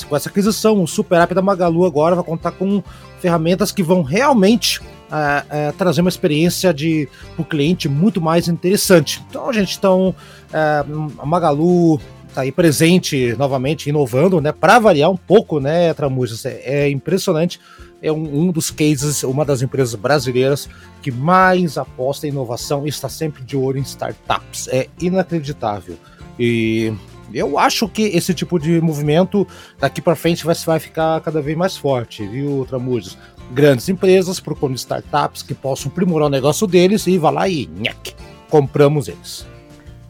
Com 0.10 0.15
essa 0.15 0.29
aquisição, 0.29 0.81
o 0.81 0.88
Super 0.88 1.22
App 1.22 1.36
da 1.36 1.43
Magalu 1.43 1.86
agora 1.86 2.15
vai 2.15 2.24
contar 2.24 2.51
com 2.51 2.81
ferramentas 3.19 3.72
que 3.72 3.84
vão 3.84 4.01
realmente 4.01 4.81
é, 5.12 5.67
é, 5.67 5.72
trazer 5.74 6.01
uma 6.01 6.10
experiência 6.10 6.74
de 6.74 7.07
o 7.38 7.43
cliente 7.43 7.88
muito 7.88 8.19
mais 8.19 8.48
interessante. 8.48 9.24
Então, 9.29 9.48
a 9.48 9.53
gente, 9.53 9.77
então, 9.77 10.15
é, 10.51 10.84
a 11.19 11.25
Magalu 11.25 12.00
está 12.27 12.41
aí 12.41 12.51
presente 12.51 13.36
novamente, 13.38 13.88
inovando, 13.88 14.41
né? 14.41 14.51
Para 14.51 14.79
variar 14.79 15.12
um 15.12 15.17
pouco, 15.17 15.60
né, 15.60 15.93
Tramujas? 15.93 16.45
É, 16.45 16.62
é 16.65 16.89
impressionante 16.89 17.60
é 18.05 18.12
um, 18.12 18.41
um, 18.41 18.51
dos 18.51 18.69
cases, 18.69 19.24
uma 19.24 19.43
das 19.43 19.63
empresas 19.63 19.95
brasileiras 19.95 20.69
que 21.01 21.12
mais 21.12 21.75
aposta 21.75 22.27
em 22.27 22.29
inovação 22.29 22.85
e 22.85 22.89
está 22.89 23.09
sempre 23.09 23.43
de 23.43 23.57
olho 23.57 23.79
em 23.79 23.81
startups. 23.81 24.67
É 24.67 24.88
inacreditável. 25.01 25.97
E 26.39 26.93
eu 27.33 27.57
acho 27.57 27.89
que 27.89 28.03
esse 28.03 28.31
tipo 28.31 28.59
de 28.59 28.79
movimento 28.79 29.47
daqui 29.79 30.01
para 30.01 30.15
frente 30.15 30.45
vai, 30.45 30.53
vai 30.53 30.79
ficar 30.79 31.19
cada 31.21 31.41
vez 31.41 31.57
mais 31.57 31.75
forte, 31.75 32.25
viu, 32.27 32.63
Tramujas? 32.69 33.17
Grandes 33.51 33.89
empresas 33.89 34.39
procurando 34.39 34.77
startups 34.77 35.41
que 35.41 35.55
possam 35.55 35.91
aprimorar 35.91 36.27
o 36.27 36.31
negócio 36.31 36.67
deles 36.67 37.07
e 37.07 37.17
vai 37.17 37.33
lá 37.33 37.50
e 37.50 37.65
nhec, 37.65 38.13
compramos 38.51 39.07
eles. 39.07 39.47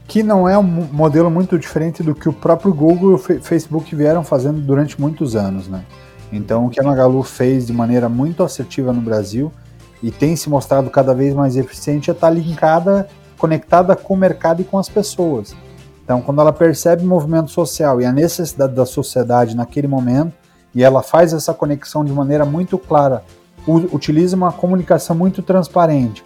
Que 0.06 0.22
não 0.22 0.48
é 0.50 0.58
um 0.58 0.64
modelo 0.64 1.32
muito 1.32 1.58
diferente 1.58 2.04
do 2.04 2.14
que 2.14 2.28
o 2.28 2.34
próprio 2.34 2.74
Google 2.74 3.12
e 3.12 3.14
o 3.14 3.18
Facebook 3.18 3.96
vieram 3.96 4.24
fazendo 4.24 4.60
durante 4.60 5.00
muitos 5.00 5.36
anos, 5.36 5.68
né? 5.70 5.86
Então, 6.32 6.66
o 6.66 6.70
que 6.70 6.80
a 6.80 6.84
Magalu 6.84 7.24
fez 7.24 7.68
de 7.68 7.74
maneira 7.74 8.10
muito 8.10 8.44
assertiva 8.44 8.92
no 8.92 9.02
Brasil 9.02 9.52
e 10.02 10.12
tem 10.12 10.36
se 10.36 10.50
mostrado 10.50 10.90
cada 10.90 11.14
vez 11.14 11.34
mais 11.34 11.56
eficiente 11.56 12.10
é 12.10 12.14
estar 12.14 12.28
tá 12.28 12.34
linkada, 12.34 13.08
conectada 13.38 13.96
com 13.96 14.14
o 14.14 14.18
mercado 14.18 14.62
e 14.62 14.66
com 14.66 14.78
as 14.78 14.90
pessoas. 14.90 15.56
Então, 16.04 16.22
quando 16.22 16.42
ela 16.42 16.54
percebe 16.54 17.04
o 17.04 17.08
movimento 17.08 17.50
social 17.50 18.00
e 18.00 18.06
a 18.06 18.12
necessidade 18.12 18.74
da 18.74 18.86
sociedade 18.86 19.56
naquele 19.56 19.88
momento, 19.88 20.34
e 20.74 20.84
ela 20.84 21.02
faz 21.02 21.34
essa 21.34 21.54
conexão 21.54 22.04
de 22.04 22.12
maneira 22.12 22.46
muito 22.46 22.78
clara, 22.78 23.24
utiliza 23.68 24.36
uma 24.36 24.52
comunicação 24.52 25.16
muito 25.16 25.42
transparente 25.42 26.24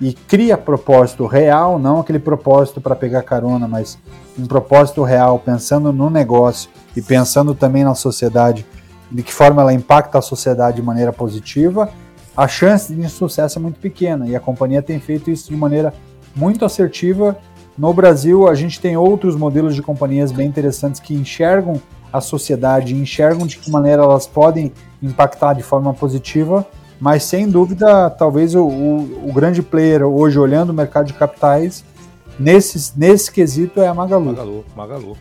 e 0.00 0.12
cria 0.12 0.58
propósito 0.58 1.26
real, 1.26 1.78
não 1.78 2.00
aquele 2.00 2.18
propósito 2.18 2.80
para 2.80 2.96
pegar 2.96 3.22
carona, 3.22 3.68
mas 3.68 3.96
um 4.36 4.46
propósito 4.46 5.02
real, 5.04 5.38
pensando 5.38 5.92
no 5.92 6.10
negócio 6.10 6.68
e 6.96 7.00
pensando 7.00 7.54
também 7.54 7.84
na 7.84 7.94
sociedade 7.94 8.66
de 9.12 9.22
que 9.22 9.32
forma 9.32 9.60
ela 9.60 9.74
impacta 9.74 10.18
a 10.18 10.22
sociedade 10.22 10.76
de 10.76 10.82
maneira 10.82 11.12
positiva, 11.12 11.90
a 12.34 12.48
chance 12.48 12.94
de 12.94 13.08
sucesso 13.10 13.58
é 13.58 13.62
muito 13.62 13.78
pequena 13.78 14.26
e 14.26 14.34
a 14.34 14.40
companhia 14.40 14.80
tem 14.80 14.98
feito 14.98 15.30
isso 15.30 15.50
de 15.50 15.56
maneira 15.56 15.92
muito 16.34 16.64
assertiva. 16.64 17.36
No 17.76 17.92
Brasil, 17.92 18.48
a 18.48 18.54
gente 18.54 18.80
tem 18.80 18.96
outros 18.96 19.36
modelos 19.36 19.74
de 19.74 19.82
companhias 19.82 20.32
bem 20.32 20.48
interessantes 20.48 20.98
que 20.98 21.14
enxergam 21.14 21.80
a 22.10 22.20
sociedade, 22.20 22.94
enxergam 22.94 23.46
de 23.46 23.58
que 23.58 23.70
maneira 23.70 24.02
elas 24.02 24.26
podem 24.26 24.72
impactar 25.02 25.54
de 25.54 25.62
forma 25.62 25.92
positiva, 25.92 26.66
mas 26.98 27.24
sem 27.24 27.48
dúvida, 27.48 28.08
talvez 28.10 28.54
o, 28.54 28.62
o, 28.62 29.28
o 29.28 29.32
grande 29.32 29.62
player 29.62 30.02
hoje 30.06 30.38
olhando 30.38 30.70
o 30.70 30.74
mercado 30.74 31.06
de 31.06 31.14
capitais, 31.14 31.84
nesse, 32.38 32.92
nesse 32.98 33.30
quesito 33.30 33.80
é 33.80 33.88
a 33.88 33.94
Magalu. 33.94 34.26
Magalu, 34.26 34.64
Magalu. 34.76 35.16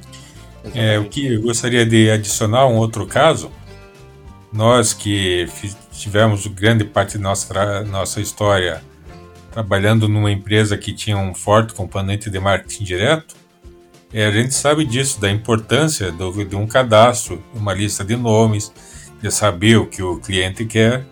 É, 0.76 1.00
o 1.00 1.06
que 1.06 1.34
eu 1.34 1.42
gostaria 1.42 1.86
de 1.86 2.12
adicionar 2.12 2.68
um 2.68 2.78
outro 2.78 3.08
caso 3.08 3.50
nós 4.52 4.94
que 4.94 5.48
tivemos 5.92 6.46
grande 6.48 6.84
parte 6.84 7.18
da 7.18 7.24
nossa, 7.24 7.84
nossa 7.86 8.22
história 8.22 8.84
trabalhando 9.52 10.08
numa 10.08 10.32
empresa 10.32 10.78
que 10.78 10.94
tinha 10.94 11.18
um 11.18 11.34
forte 11.34 11.74
componente 11.74 12.30
de 12.30 12.40
marketing 12.40 12.84
direto, 12.84 13.36
é, 14.14 14.26
a 14.26 14.32
gente 14.32 14.54
sabe 14.54 14.84
disso, 14.84 15.20
da 15.22 15.30
importância 15.30 16.12
do, 16.12 16.44
de 16.44 16.56
um 16.56 16.68
cadastro, 16.68 17.42
uma 17.54 17.74
lista 17.74 18.04
de 18.04 18.16
nomes, 18.16 18.72
de 19.22 19.32
saber 19.32 19.78
o 19.78 19.86
que 19.86 20.04
o 20.04 20.18
cliente 20.18 20.66
quer. 20.66 21.06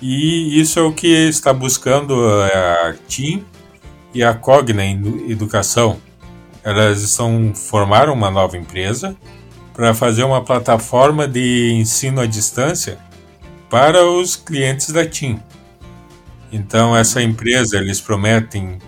E 0.00 0.58
isso 0.58 0.78
é 0.78 0.82
o 0.82 0.92
que 0.92 1.06
está 1.06 1.52
buscando 1.52 2.14
a 2.42 2.94
TIM 3.06 3.44
e 4.14 4.22
a 4.22 4.34
Cogna 4.34 4.84
Educação. 4.84 6.00
Elas 6.64 7.02
estão 7.02 7.52
formaram 7.54 8.12
uma 8.12 8.30
nova 8.30 8.56
empresa 8.56 9.16
para 9.74 9.94
fazer 9.94 10.24
uma 10.24 10.44
plataforma 10.44 11.26
de 11.26 11.72
ensino 11.72 12.20
à 12.20 12.26
distância 12.26 12.98
para 13.70 14.04
os 14.04 14.36
clientes 14.36 14.90
da 14.90 15.06
TIM. 15.06 15.40
Então, 16.52 16.94
essa 16.94 17.22
empresa, 17.22 17.78
eles 17.78 18.00
prometem 18.00 18.78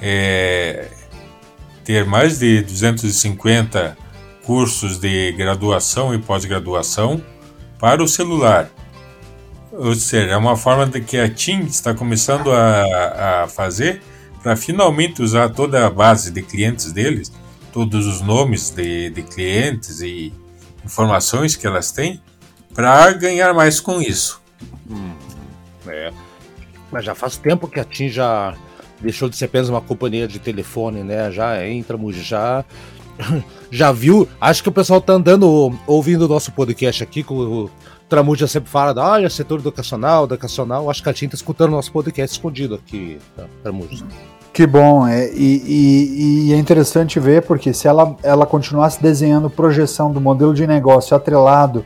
é, 0.00 0.88
ter 1.84 2.04
mais 2.04 2.38
de 2.38 2.62
250 2.62 3.96
cursos 4.44 4.98
de 4.98 5.32
graduação 5.32 6.14
e 6.14 6.18
pós-graduação 6.18 7.20
para 7.78 8.02
o 8.02 8.06
celular. 8.06 8.70
Ou 9.72 9.94
seja, 9.94 10.32
é 10.32 10.36
uma 10.36 10.56
forma 10.56 10.86
de 10.86 11.00
que 11.00 11.16
a 11.16 11.28
TIM 11.28 11.60
está 11.62 11.94
começando 11.94 12.52
a, 12.52 13.42
a 13.42 13.48
fazer 13.48 14.02
para 14.42 14.54
finalmente 14.54 15.22
usar 15.22 15.48
toda 15.48 15.86
a 15.86 15.90
base 15.90 16.30
de 16.30 16.42
clientes 16.42 16.92
deles 16.92 17.32
todos 17.72 18.06
os 18.06 18.20
nomes 18.20 18.70
de, 18.70 19.10
de 19.10 19.22
clientes 19.22 20.00
e 20.00 20.32
informações 20.84 21.56
que 21.56 21.66
elas 21.66 21.90
têm 21.90 22.20
para 22.74 23.12
ganhar 23.12 23.54
mais 23.54 23.80
com 23.80 24.00
isso. 24.00 24.40
Hum, 24.90 25.12
é. 25.86 26.12
Mas 26.90 27.04
já 27.04 27.14
faz 27.14 27.36
tempo 27.36 27.66
que 27.66 27.80
a 27.80 27.84
TIM 27.84 28.08
já 28.08 28.54
deixou 29.00 29.28
de 29.28 29.36
ser 29.36 29.46
apenas 29.46 29.68
uma 29.68 29.80
companhia 29.80 30.28
de 30.28 30.38
telefone, 30.38 31.02
né? 31.02 31.30
Já 31.30 31.66
entra, 31.66 31.98
já 32.12 32.64
já 33.70 33.92
viu. 33.92 34.28
Acho 34.40 34.62
que 34.62 34.68
o 34.68 34.72
pessoal 34.72 35.00
tá 35.00 35.14
andando 35.14 35.78
ouvindo 35.86 36.26
o 36.26 36.28
nosso 36.28 36.52
podcast 36.52 37.02
aqui, 37.02 37.22
com 37.22 37.34
o 37.34 37.70
Tramuja 38.08 38.46
sempre 38.46 38.68
fala, 38.68 38.94
olha, 39.02 39.30
setor 39.30 39.60
educacional, 39.60 40.24
educacional. 40.24 40.90
Acho 40.90 41.02
que 41.02 41.08
a 41.08 41.14
TIM 41.14 41.28
tá 41.28 41.34
escutando 41.34 41.70
o 41.70 41.76
nosso 41.76 41.90
podcast 41.90 42.36
escondido 42.36 42.74
aqui, 42.74 43.18
tá, 43.34 43.46
Tramuja. 43.62 44.04
Que 44.52 44.66
bom, 44.66 45.06
é, 45.06 45.30
e, 45.32 45.62
e, 45.66 46.48
e, 46.48 46.52
é 46.52 46.58
interessante 46.58 47.18
ver 47.18 47.40
porque 47.40 47.72
se 47.72 47.88
ela, 47.88 48.14
ela 48.22 48.44
continuasse 48.44 49.02
desenhando 49.02 49.48
projeção 49.48 50.12
do 50.12 50.20
modelo 50.20 50.52
de 50.52 50.66
negócio 50.66 51.16
atrelado 51.16 51.82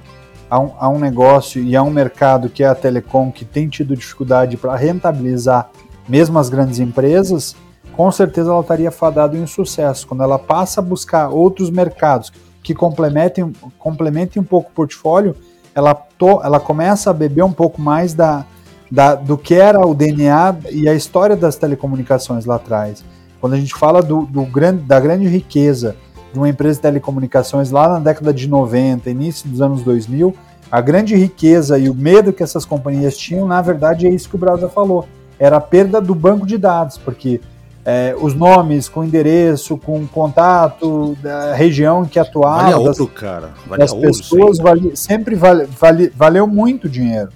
a 0.51 0.59
um, 0.59 0.73
a 0.77 0.89
um 0.89 0.99
negócio 0.99 1.63
e 1.63 1.77
a 1.77 1.83
um 1.85 1.91
mercado 1.91 2.49
que 2.49 2.65
é 2.65 2.67
a 2.67 2.75
telecom, 2.75 3.31
que 3.31 3.45
tem 3.45 3.69
tido 3.69 3.95
dificuldade 3.95 4.57
para 4.57 4.75
rentabilizar 4.75 5.71
mesmo 6.09 6.41
as 6.41 6.49
grandes 6.49 6.81
empresas, 6.81 7.55
com 7.93 8.11
certeza 8.11 8.51
ela 8.51 8.61
estaria 8.63 8.91
fadada 8.91 9.37
em 9.37 9.47
sucesso. 9.47 10.05
Quando 10.05 10.25
ela 10.25 10.39
passa 10.39 10.81
a 10.81 10.85
buscar 10.85 11.29
outros 11.29 11.71
mercados 11.71 12.33
que 12.65 12.75
complementem, 12.75 13.53
complementem 13.79 14.43
um 14.43 14.45
pouco 14.45 14.71
o 14.71 14.75
portfólio, 14.75 15.37
ela, 15.73 15.95
to, 15.95 16.41
ela 16.43 16.59
começa 16.59 17.11
a 17.11 17.15
beber 17.15 17.45
um 17.45 17.53
pouco 17.53 17.81
mais 17.81 18.13
da, 18.13 18.45
da, 18.91 19.15
do 19.15 19.37
que 19.37 19.55
era 19.55 19.87
o 19.87 19.95
DNA 19.95 20.57
e 20.71 20.89
a 20.89 20.95
história 20.95 21.37
das 21.37 21.57
telecomunicações 21.57 22.45
lá 22.45 22.57
atrás. 22.57 23.05
Quando 23.41 23.55
a 23.55 23.59
gente 23.59 23.75
fala 23.75 24.03
do, 24.03 24.23
do 24.23 24.43
grande, 24.45 24.83
da 24.83 24.99
grande 24.99 25.27
riqueza 25.27 25.97
de 26.33 26.39
uma 26.39 26.49
empresa 26.49 26.77
de 26.77 26.83
telecomunicações 26.83 27.71
lá 27.71 27.89
na 27.89 27.99
década 27.99 28.33
de 28.33 28.49
90, 28.49 29.09
início 29.11 29.49
dos 29.49 29.61
anos 29.61 29.83
2000, 29.83 30.35
a 30.71 30.81
grande 30.81 31.15
riqueza 31.15 31.79
e 31.79 31.89
o 31.89 31.95
medo 31.95 32.33
que 32.33 32.43
essas 32.43 32.65
companhias 32.65 33.17
tinham, 33.17 33.47
na 33.47 33.63
verdade, 33.63 34.07
é 34.07 34.11
isso 34.11 34.29
que 34.29 34.35
o 34.35 34.39
Brasa 34.39 34.69
falou. 34.69 35.07
Era 35.39 35.59
a 35.59 35.61
perda 35.61 36.01
do 36.01 36.15
banco 36.15 36.47
de 36.47 36.59
dados, 36.59 36.99
porque 36.99 37.41
é, 37.85 38.17
os 38.21 38.35
nomes 38.35 38.89
com 38.89 39.05
endereço, 39.05 39.79
com 39.79 40.07
contato, 40.09 41.17
da 41.23 41.55
região 41.55 42.03
em 42.03 42.07
que 42.07 42.19
atuava, 42.19 42.77
ouro, 42.77 43.07
cara. 43.07 43.51
das 43.79 43.95
pessoas, 43.95 44.59
sempre 44.95 45.37
vale, 45.37 45.69
vale, 45.79 46.13
valeu 46.17 46.47
muito 46.49 46.89
dinheiro. 46.89 47.29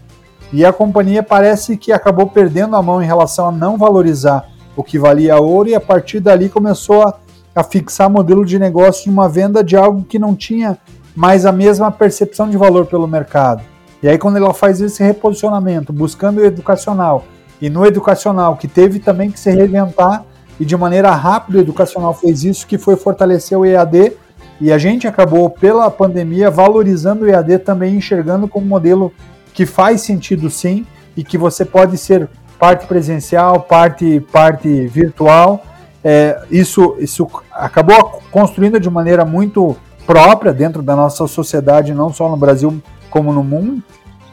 E 0.52 0.64
a 0.64 0.72
companhia 0.72 1.22
parece 1.22 1.76
que 1.76 1.92
acabou 1.92 2.26
perdendo 2.26 2.74
a 2.74 2.82
mão 2.82 3.02
em 3.02 3.06
relação 3.06 3.48
a 3.48 3.52
não 3.52 3.78
valorizar 3.78 4.48
o 4.76 4.82
que 4.82 4.98
valia 4.98 5.38
ouro 5.38 5.68
e 5.68 5.74
a 5.74 5.80
partir 5.80 6.20
dali 6.20 6.48
começou 6.48 7.02
a, 7.02 7.14
a 7.54 7.62
fixar 7.62 8.10
modelo 8.10 8.44
de 8.44 8.58
negócio 8.58 9.04
de 9.04 9.10
uma 9.10 9.28
venda 9.28 9.62
de 9.62 9.76
algo 9.76 10.04
que 10.04 10.18
não 10.18 10.34
tinha 10.34 10.78
mais 11.14 11.46
a 11.46 11.52
mesma 11.52 11.90
percepção 11.90 12.48
de 12.48 12.56
valor 12.56 12.86
pelo 12.86 13.06
mercado. 13.06 13.62
E 14.02 14.08
aí 14.08 14.18
quando 14.18 14.36
ela 14.36 14.54
faz 14.54 14.80
esse 14.80 15.02
reposicionamento, 15.02 15.92
buscando 15.92 16.38
o 16.38 16.44
educacional, 16.44 17.24
e 17.60 17.68
no 17.68 17.84
educacional, 17.84 18.56
que 18.56 18.66
teve 18.66 18.98
também 18.98 19.30
que 19.30 19.38
se 19.38 19.50
reinventar, 19.50 20.24
e 20.58 20.64
de 20.64 20.76
maneira 20.76 21.10
rápida 21.10 21.58
o 21.58 21.60
educacional 21.60 22.14
fez 22.14 22.42
isso, 22.42 22.66
que 22.66 22.78
foi 22.78 22.96
fortalecer 22.96 23.58
o 23.58 23.66
EAD, 23.66 24.12
e 24.60 24.72
a 24.72 24.78
gente 24.78 25.06
acabou, 25.06 25.48
pela 25.48 25.90
pandemia, 25.90 26.50
valorizando 26.50 27.24
o 27.24 27.28
EAD 27.28 27.58
também, 27.58 27.96
enxergando 27.96 28.48
como 28.48 28.66
modelo 28.66 29.12
que 29.60 29.66
faz 29.66 30.00
sentido 30.00 30.48
sim, 30.48 30.86
e 31.14 31.22
que 31.22 31.36
você 31.36 31.66
pode 31.66 31.98
ser 31.98 32.26
parte 32.58 32.86
presencial, 32.86 33.60
parte, 33.60 34.18
parte 34.32 34.86
virtual. 34.86 35.62
É, 36.02 36.40
isso, 36.50 36.96
isso 36.98 37.28
acabou 37.52 38.22
construindo 38.30 38.80
de 38.80 38.88
maneira 38.88 39.22
muito 39.22 39.76
própria 40.06 40.50
dentro 40.50 40.80
da 40.80 40.96
nossa 40.96 41.26
sociedade, 41.26 41.92
não 41.92 42.10
só 42.10 42.26
no 42.26 42.38
Brasil 42.38 42.82
como 43.10 43.34
no 43.34 43.44
mundo. 43.44 43.82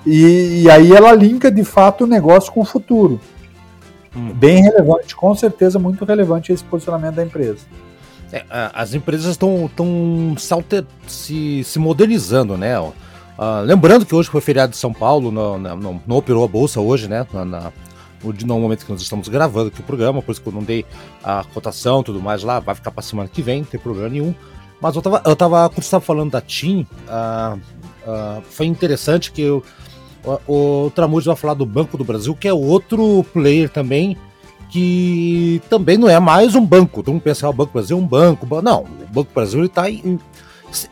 E, 0.06 0.62
e 0.62 0.70
aí 0.70 0.94
ela 0.94 1.12
linka 1.12 1.52
de 1.52 1.66
fato 1.66 2.06
o 2.06 2.08
negócio 2.08 2.50
com 2.54 2.62
o 2.62 2.66
futuro. 2.66 3.20
Hum. 4.16 4.32
Bem 4.34 4.64
relevante, 4.64 5.14
com 5.14 5.36
certeza 5.36 5.78
muito 5.78 6.06
relevante 6.06 6.54
esse 6.54 6.64
posicionamento 6.64 7.16
da 7.16 7.24
empresa. 7.26 7.66
É, 8.32 8.46
as 8.50 8.94
empresas 8.94 9.32
estão 9.32 9.70
se, 11.06 11.66
se 11.66 11.80
modernizando, 11.80 12.58
né? 12.58 12.76
Uh, 13.38 13.62
lembrando 13.64 14.06
que 14.06 14.16
hoje 14.16 14.30
foi 14.30 14.42
feriado 14.42 14.72
de 14.72 14.78
São 14.78 14.92
Paulo, 14.92 15.32
não, 15.32 15.58
não, 15.60 16.02
não 16.08 16.18
operou 16.18 16.44
a 16.44 16.48
bolsa 16.48 16.82
hoje, 16.82 17.08
né? 17.08 17.26
Na, 17.32 17.46
na, 17.46 17.72
no 18.24 18.60
momento 18.60 18.84
que 18.84 18.92
nós 18.92 19.02
estamos 19.02 19.28
gravando 19.28 19.68
aqui 19.68 19.80
o 19.80 19.84
programa, 19.84 20.22
por 20.22 20.32
isso 20.32 20.42
que 20.42 20.48
eu 20.48 20.54
não 20.54 20.64
dei 20.64 20.84
a 21.24 21.44
cotação 21.54 22.02
tudo 22.02 22.20
mais 22.20 22.42
lá, 22.44 22.60
vai 22.60 22.74
ficar 22.74 22.90
para 22.90 23.04
semana 23.04 23.30
que 23.30 23.44
vem, 23.44 23.60
não 23.60 23.68
tem 23.68 23.80
problema 23.80 24.10
nenhum. 24.10 24.34
Mas 24.82 24.96
eu 24.96 25.02
tava, 25.02 25.22
eu 25.26 25.36
tava 25.36 25.70
quando 25.70 25.84
estava 25.84 26.04
falando 26.04 26.32
da 26.32 26.42
TIM, 26.42 26.86
uh, 27.08 27.58
uh, 27.58 28.42
foi 28.50 28.66
interessante 28.66 29.32
que 29.32 29.42
eu, 29.42 29.64
o, 30.48 30.86
o 30.86 30.92
Tramujo 30.92 31.28
vai 31.28 31.36
falar 31.36 31.54
do 31.54 31.66
Banco 31.66 31.98
do 31.98 32.04
Brasil, 32.04 32.36
que 32.36 32.48
é 32.48 32.54
outro 32.54 33.24
player 33.34 33.70
também, 33.70 34.18
que 34.70 35.62
também 35.70 35.98
não 35.98 36.10
é 36.10 36.20
mais 36.20 36.56
um 36.56 36.66
banco. 36.66 37.02
Todo 37.04 37.14
mundo 37.14 37.22
pensa, 37.22 37.48
ah, 37.48 37.50
o 37.50 37.54
Banco 37.54 37.74
Brasil 37.74 37.98
é 37.98 38.00
um 38.00 38.06
banco. 38.06 38.62
Não, 38.62 38.82
o 38.82 39.14
Banco 39.14 39.32
Brasil 39.34 39.64
está 39.66 39.84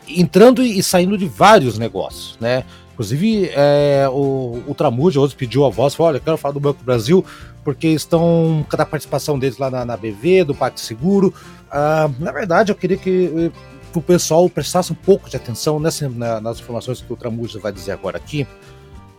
entrando 0.08 0.62
e 0.62 0.82
saindo 0.82 1.16
de 1.16 1.26
vários 1.26 1.78
negócios, 1.78 2.36
né? 2.40 2.64
Inclusive, 2.92 3.50
é, 3.54 4.08
o, 4.10 4.62
o 4.66 5.20
hoje 5.20 5.36
pediu 5.36 5.66
a 5.66 5.70
voz, 5.70 5.94
falou, 5.94 6.12
olha, 6.12 6.20
quero 6.20 6.38
falar 6.38 6.54
do 6.54 6.60
Banco 6.60 6.78
do 6.78 6.84
Brasil, 6.84 7.24
porque 7.62 7.88
estão, 7.88 8.64
cada 8.70 8.86
participação 8.86 9.38
deles 9.38 9.58
lá 9.58 9.70
na, 9.70 9.84
na 9.84 9.96
BV, 9.96 10.44
do 10.44 10.54
Pacto 10.54 10.80
Seguro. 10.80 11.34
Ah, 11.70 12.08
na 12.18 12.32
verdade, 12.32 12.72
eu 12.72 12.76
queria 12.76 12.96
que 12.96 13.52
que 13.96 13.98
o 13.98 14.02
pessoal 14.02 14.48
prestasse 14.50 14.92
um 14.92 14.96
pouco 14.96 15.30
de 15.30 15.36
atenção 15.36 15.80
nessa, 15.80 16.08
na, 16.08 16.38
nas 16.38 16.58
informações 16.58 17.00
que 17.00 17.10
o 17.10 17.16
Tramuja 17.16 17.58
vai 17.58 17.72
dizer 17.72 17.92
agora 17.92 18.18
aqui, 18.18 18.46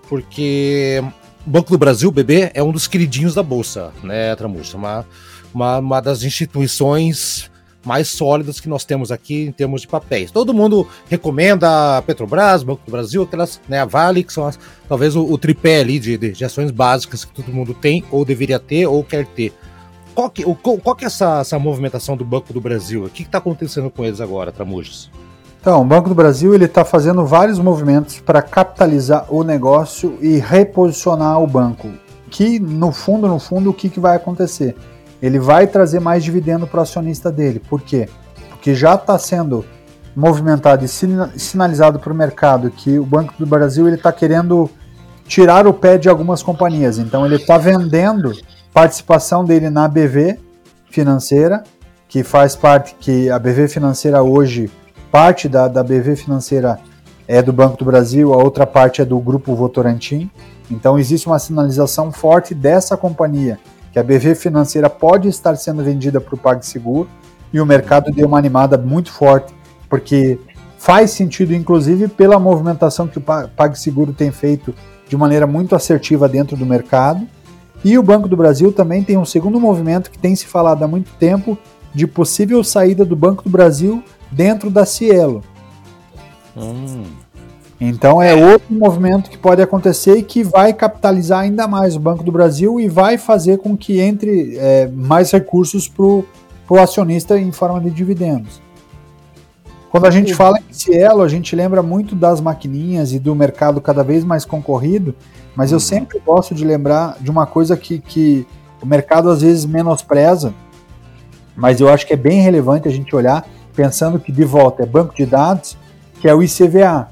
porque 0.08 1.04
o 1.46 1.50
Banco 1.50 1.72
do 1.72 1.78
Brasil, 1.78 2.12
BB, 2.12 2.52
é 2.54 2.62
um 2.62 2.72
dos 2.72 2.88
queridinhos 2.88 3.34
da 3.34 3.42
Bolsa, 3.42 3.92
né, 4.04 4.36
Tramuja? 4.36 4.78
Uma, 4.78 5.06
uma, 5.52 5.80
uma 5.80 6.00
das 6.00 6.22
instituições 6.22 7.50
mais 7.88 8.10
sólidas 8.10 8.60
que 8.60 8.70
nós 8.70 8.84
temos 8.84 9.12
aqui 9.12 9.46
em 9.46 9.52
termos 9.52 9.82
de 9.82 9.88
papéis. 9.88 10.30
Todo 10.30 10.54
mundo 10.54 10.88
recomenda 11.10 11.98
a 11.98 12.02
Petrobras, 12.02 12.62
Banco 12.62 12.82
do 12.86 12.92
Brasil, 12.92 13.24
aquelas, 13.24 13.60
né, 13.68 13.80
a 13.80 13.86
Vale, 13.86 14.24
que 14.24 14.34
são 14.34 14.46
as, 14.46 14.60
talvez 14.88 15.16
o, 15.16 15.24
o 15.24 15.38
tripé 15.38 15.80
ali 15.80 15.98
de, 15.98 16.18
de, 16.18 16.32
de 16.32 16.46
ações 16.46 16.70
básicas 16.70 17.26
que 17.26 17.34
todo 17.34 17.54
mundo 17.54 17.74
tem, 17.74 18.04
ou 18.12 18.24
deveria 18.24 18.60
ter, 18.60 18.86
ou 18.86 19.04
quer 19.04 19.26
ter 19.26 19.54
qual 20.18 20.32
que, 20.32 20.44
qual 20.84 20.96
que 20.96 21.06
é 21.06 21.08
essa, 21.08 21.42
essa 21.42 21.60
movimentação 21.60 22.18
do 22.18 22.26
Banco 22.26 22.52
do 22.52 22.60
Brasil? 22.60 23.04
O 23.04 23.10
que 23.10 23.22
está 23.22 23.38
acontecendo 23.38 23.92
com 23.92 24.04
eles 24.04 24.20
agora, 24.20 24.52
Tramujas? 24.52 25.12
Então, 25.62 25.80
o 25.80 25.86
Banco 25.86 26.10
do 26.10 26.16
Brasil 26.16 26.56
ele 26.56 26.66
está 26.66 26.84
fazendo 26.84 27.24
vários 27.24 27.60
movimentos 27.60 28.20
para 28.20 28.42
capitalizar 28.42 29.28
o 29.30 29.44
negócio 29.44 30.18
e 30.20 30.40
reposicionar 30.40 31.40
o 31.40 31.46
banco. 31.46 31.90
Que 32.32 32.60
no 32.60 32.92
fundo, 32.92 33.28
no 33.28 33.38
fundo, 33.38 33.70
o 33.70 33.74
que, 33.74 33.90
que 33.90 34.00
vai 34.00 34.16
acontecer? 34.16 34.76
Ele 35.22 35.40
vai 35.40 35.68
trazer 35.68 36.00
mais 36.00 36.24
dividendo 36.24 36.68
para 36.68 36.80
o 36.80 36.84
acionista 36.84 37.32
dele. 37.32 37.60
Por 37.60 37.82
quê? 37.82 38.08
Porque 38.50 38.76
já 38.76 38.96
está 38.96 39.18
sendo 39.18 39.66
movimentado 40.16 40.84
e 40.84 40.88
sinalizado 40.88 42.00
para 42.00 42.12
o 42.12 42.16
mercado 42.16 42.72
que 42.72 42.98
o 42.98 43.06
Banco 43.06 43.34
do 43.38 43.46
Brasil 43.46 43.88
está 43.94 44.12
querendo 44.12 44.70
tirar 45.28 45.68
o 45.68 45.74
pé 45.74 45.98
de 45.98 46.10
algumas 46.10 46.42
companhias. 46.42 46.98
Então 46.98 47.26
ele 47.26 47.36
está 47.36 47.58
vendendo 47.58 48.34
participação 48.74 49.46
dele 49.46 49.70
na 49.70 49.88
BV 49.88 50.40
financeira, 50.90 51.64
que 52.08 52.24
faz 52.24 52.56
parte, 52.56 52.96
que 53.00 53.30
a 53.30 53.38
BV 53.38 53.68
financeira 53.68 54.24
hoje, 54.24 54.72
parte 55.12 55.48
da, 55.48 55.68
da 55.68 55.84
BV 55.84 56.16
financeira 56.16 56.80
é 57.28 57.42
do 57.42 57.52
Banco 57.52 57.78
do 57.78 57.86
Brasil, 57.86 58.34
a 58.34 58.38
outra 58.38 58.66
parte 58.66 59.02
é 59.02 59.06
do 59.06 59.20
Grupo 59.20 59.54
Votorantim. 59.54 60.32
Então 60.72 60.98
existe 60.98 61.28
uma 61.28 61.40
sinalização 61.40 62.12
forte 62.12 62.56
dessa 62.56 62.98
companhia, 62.98 63.60
que 63.98 64.00
a 64.00 64.04
BV 64.04 64.36
financeira 64.36 64.92
pode 64.92 65.28
estar 65.28 65.56
sendo 65.56 65.84
vendida 65.84 66.22
para 66.22 66.36
o 66.36 66.38
PagSeguro, 66.38 67.10
e 67.52 67.60
o 67.60 67.66
mercado 67.66 68.12
deu 68.12 68.28
uma 68.28 68.38
animada 68.38 68.78
muito 68.78 69.12
forte, 69.12 69.52
porque 69.90 70.40
faz 70.78 71.10
sentido, 71.12 71.56
inclusive, 71.56 72.08
pela 72.08 72.38
movimentação 72.38 73.08
que 73.08 73.18
o 73.18 73.22
PagSeguro 73.22 74.14
tem 74.14 74.30
feito 74.30 74.72
de 75.10 75.18
maneira 75.18 75.48
muito 75.48 75.76
assertiva 75.76 76.30
dentro 76.30 76.56
do 76.56 76.64
mercado, 76.64 77.28
e 77.84 77.98
o 77.98 78.04
Banco 78.04 78.28
do 78.28 78.38
Brasil 78.38 78.72
também 78.72 79.04
tem 79.04 79.18
um 79.18 79.26
segundo 79.26 79.60
movimento 79.60 80.12
que 80.12 80.20
tem 80.20 80.36
se 80.36 80.46
falado 80.46 80.84
há 80.84 80.88
muito 80.88 81.12
tempo 81.14 81.58
de 81.92 82.06
possível 82.06 82.64
saída 82.64 83.04
do 83.04 83.16
Banco 83.16 83.44
do 83.44 83.50
Brasil 83.50 84.04
dentro 84.32 84.70
da 84.70 84.86
Cielo. 84.86 85.44
Hum. 86.56 87.04
Então 87.80 88.22
é 88.22 88.34
outro 88.34 88.74
movimento 88.74 89.30
que 89.30 89.38
pode 89.38 89.62
acontecer 89.62 90.18
e 90.18 90.24
que 90.24 90.44
vai 90.44 90.74
capitalizar 90.74 91.42
ainda 91.42 91.68
mais 91.68 91.96
o 91.96 92.00
Banco 92.00 92.24
do 92.24 92.32
Brasil 92.32 92.80
e 92.80 92.90
vai 92.90 93.18
fazer 93.18 93.60
com 93.60 93.78
que 93.78 94.00
entre 94.00 94.58
é, 94.58 94.88
mais 94.88 95.32
recursos 95.32 95.88
para 95.88 96.04
o 96.04 96.26
acionista 96.80 97.38
em 97.38 97.52
forma 97.52 97.80
de 97.80 97.92
dividendos. 97.92 98.62
Quando 99.90 100.06
a 100.06 100.12
gente 100.12 100.34
fala 100.34 100.60
em 100.60 100.74
Cielo, 100.74 101.22
a 101.22 101.28
gente 101.28 101.56
lembra 101.56 101.82
muito 101.82 102.14
das 102.14 102.42
maquininhas 102.42 103.14
e 103.14 103.20
do 103.20 103.34
mercado 103.34 103.80
cada 103.80 104.04
vez 104.04 104.24
mais 104.24 104.44
concorrido, 104.44 105.16
mas 105.56 105.72
eu 105.72 105.78
uhum. 105.78 105.80
sempre 105.80 106.20
gosto 106.20 106.54
de 106.54 106.66
lembrar 106.66 107.18
de 107.22 107.32
uma 107.32 107.46
coisa 107.46 107.78
que, 107.78 108.00
que 108.00 108.46
o 108.82 108.86
mercado 108.86 109.30
às 109.30 109.42
vezes 109.42 109.66
menospreza, 109.66 110.54
mas 111.56 111.80
eu 111.80 111.90
acho 111.90 112.06
que 112.06 112.14
é 112.14 112.18
bem 112.18 112.42
relevante 112.42 112.88
a 112.88 112.92
gente 112.92 113.16
olhar, 113.16 113.48
pensando 113.76 114.20
que 114.20 114.32
de 114.32 114.44
volta 114.44 114.84
é 114.84 114.86
banco 114.86 115.16
de 115.16 115.26
dados, 115.26 115.78
que 116.20 116.28
é 116.28 116.36
o 116.36 116.44
ICVA. 116.44 117.10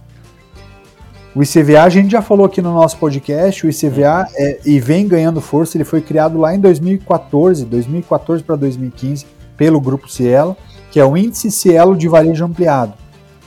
O 1.36 1.44
ICVA, 1.44 1.84
a 1.84 1.90
gente 1.90 2.12
já 2.12 2.22
falou 2.22 2.46
aqui 2.46 2.62
no 2.62 2.74
nosso 2.74 2.98
podcast, 2.98 3.68
o 3.68 3.70
ICVA 3.70 4.26
é, 4.36 4.60
e 4.66 4.80
vem 4.80 5.06
ganhando 5.06 5.42
força, 5.42 5.76
ele 5.76 5.84
foi 5.84 6.02
criado 6.02 6.40
lá 6.40 6.56
em 6.56 6.60
2014, 6.60 7.66
2014 7.66 8.42
para 8.42 8.56
2015, 8.56 9.26
pelo 9.58 9.82
Grupo 9.82 10.10
Cielo, 10.10 10.56
que 10.90 11.00
é 11.00 11.06
o 11.06 11.18
Índice 11.18 11.52
Cielo 11.52 11.98
de 11.98 12.08
Varejo 12.08 12.46
Ampliado. 12.46 12.94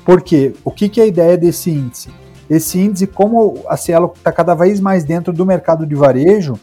Por 0.04 0.20
quê? 0.20 0.52
O 0.62 0.70
que, 0.70 0.88
que 0.88 1.00
é 1.00 1.04
a 1.04 1.06
ideia 1.06 1.36
desse 1.36 1.70
índice? 1.70 2.10
esse 2.48 2.78
índice, 2.78 3.06
como 3.06 3.62
a 3.68 3.76
Cielo 3.76 4.12
está 4.16 4.32
cada 4.32 4.54
vez 4.54 4.80
mais 4.80 5.04
dentro 5.04 5.32
do 5.32 5.44
mercado 5.44 5.86
de 5.86 5.94
varejo, 5.94 6.58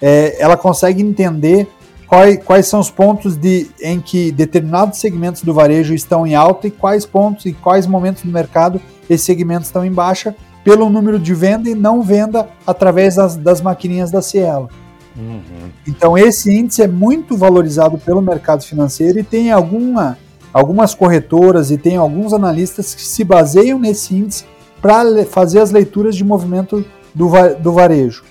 é, 0.00 0.40
ela 0.40 0.56
consegue 0.56 1.02
entender 1.02 1.68
quais, 2.06 2.38
quais 2.44 2.66
são 2.66 2.78
os 2.78 2.90
pontos 2.90 3.36
de, 3.36 3.68
em 3.82 4.00
que 4.00 4.30
determinados 4.30 4.98
segmentos 4.98 5.42
do 5.42 5.52
varejo 5.52 5.92
estão 5.92 6.26
em 6.26 6.34
alta 6.34 6.68
e 6.68 6.70
quais 6.70 7.04
pontos 7.04 7.46
e 7.46 7.52
quais 7.52 7.86
momentos 7.86 8.22
do 8.22 8.30
mercado 8.30 8.80
esses 9.10 9.26
segmentos 9.26 9.66
estão 9.66 9.84
em 9.84 9.92
baixa 9.92 10.34
pelo 10.64 10.88
número 10.88 11.18
de 11.18 11.34
venda 11.34 11.68
e 11.68 11.74
não 11.74 12.02
venda 12.02 12.48
através 12.66 13.16
das, 13.16 13.36
das 13.36 13.60
maquininhas 13.60 14.10
da 14.10 14.22
Cielo. 14.22 14.70
Uhum. 15.16 15.70
Então 15.86 16.18
esse 16.18 16.52
índice 16.52 16.82
é 16.82 16.88
muito 16.88 17.36
valorizado 17.36 17.98
pelo 17.98 18.20
mercado 18.20 18.64
financeiro 18.64 19.20
e 19.20 19.22
tem 19.22 19.52
alguma, 19.52 20.18
algumas 20.52 20.94
corretoras 20.94 21.70
e 21.70 21.78
tem 21.78 21.96
alguns 21.96 22.32
analistas 22.32 22.94
que 22.94 23.02
se 23.02 23.22
baseiam 23.22 23.78
nesse 23.78 24.16
índice 24.16 24.44
para 24.80 25.24
fazer 25.26 25.60
as 25.60 25.70
leituras 25.70 26.16
de 26.16 26.24
movimento 26.24 26.84
do, 27.14 27.30
do 27.60 27.72
varejo. 27.72 28.24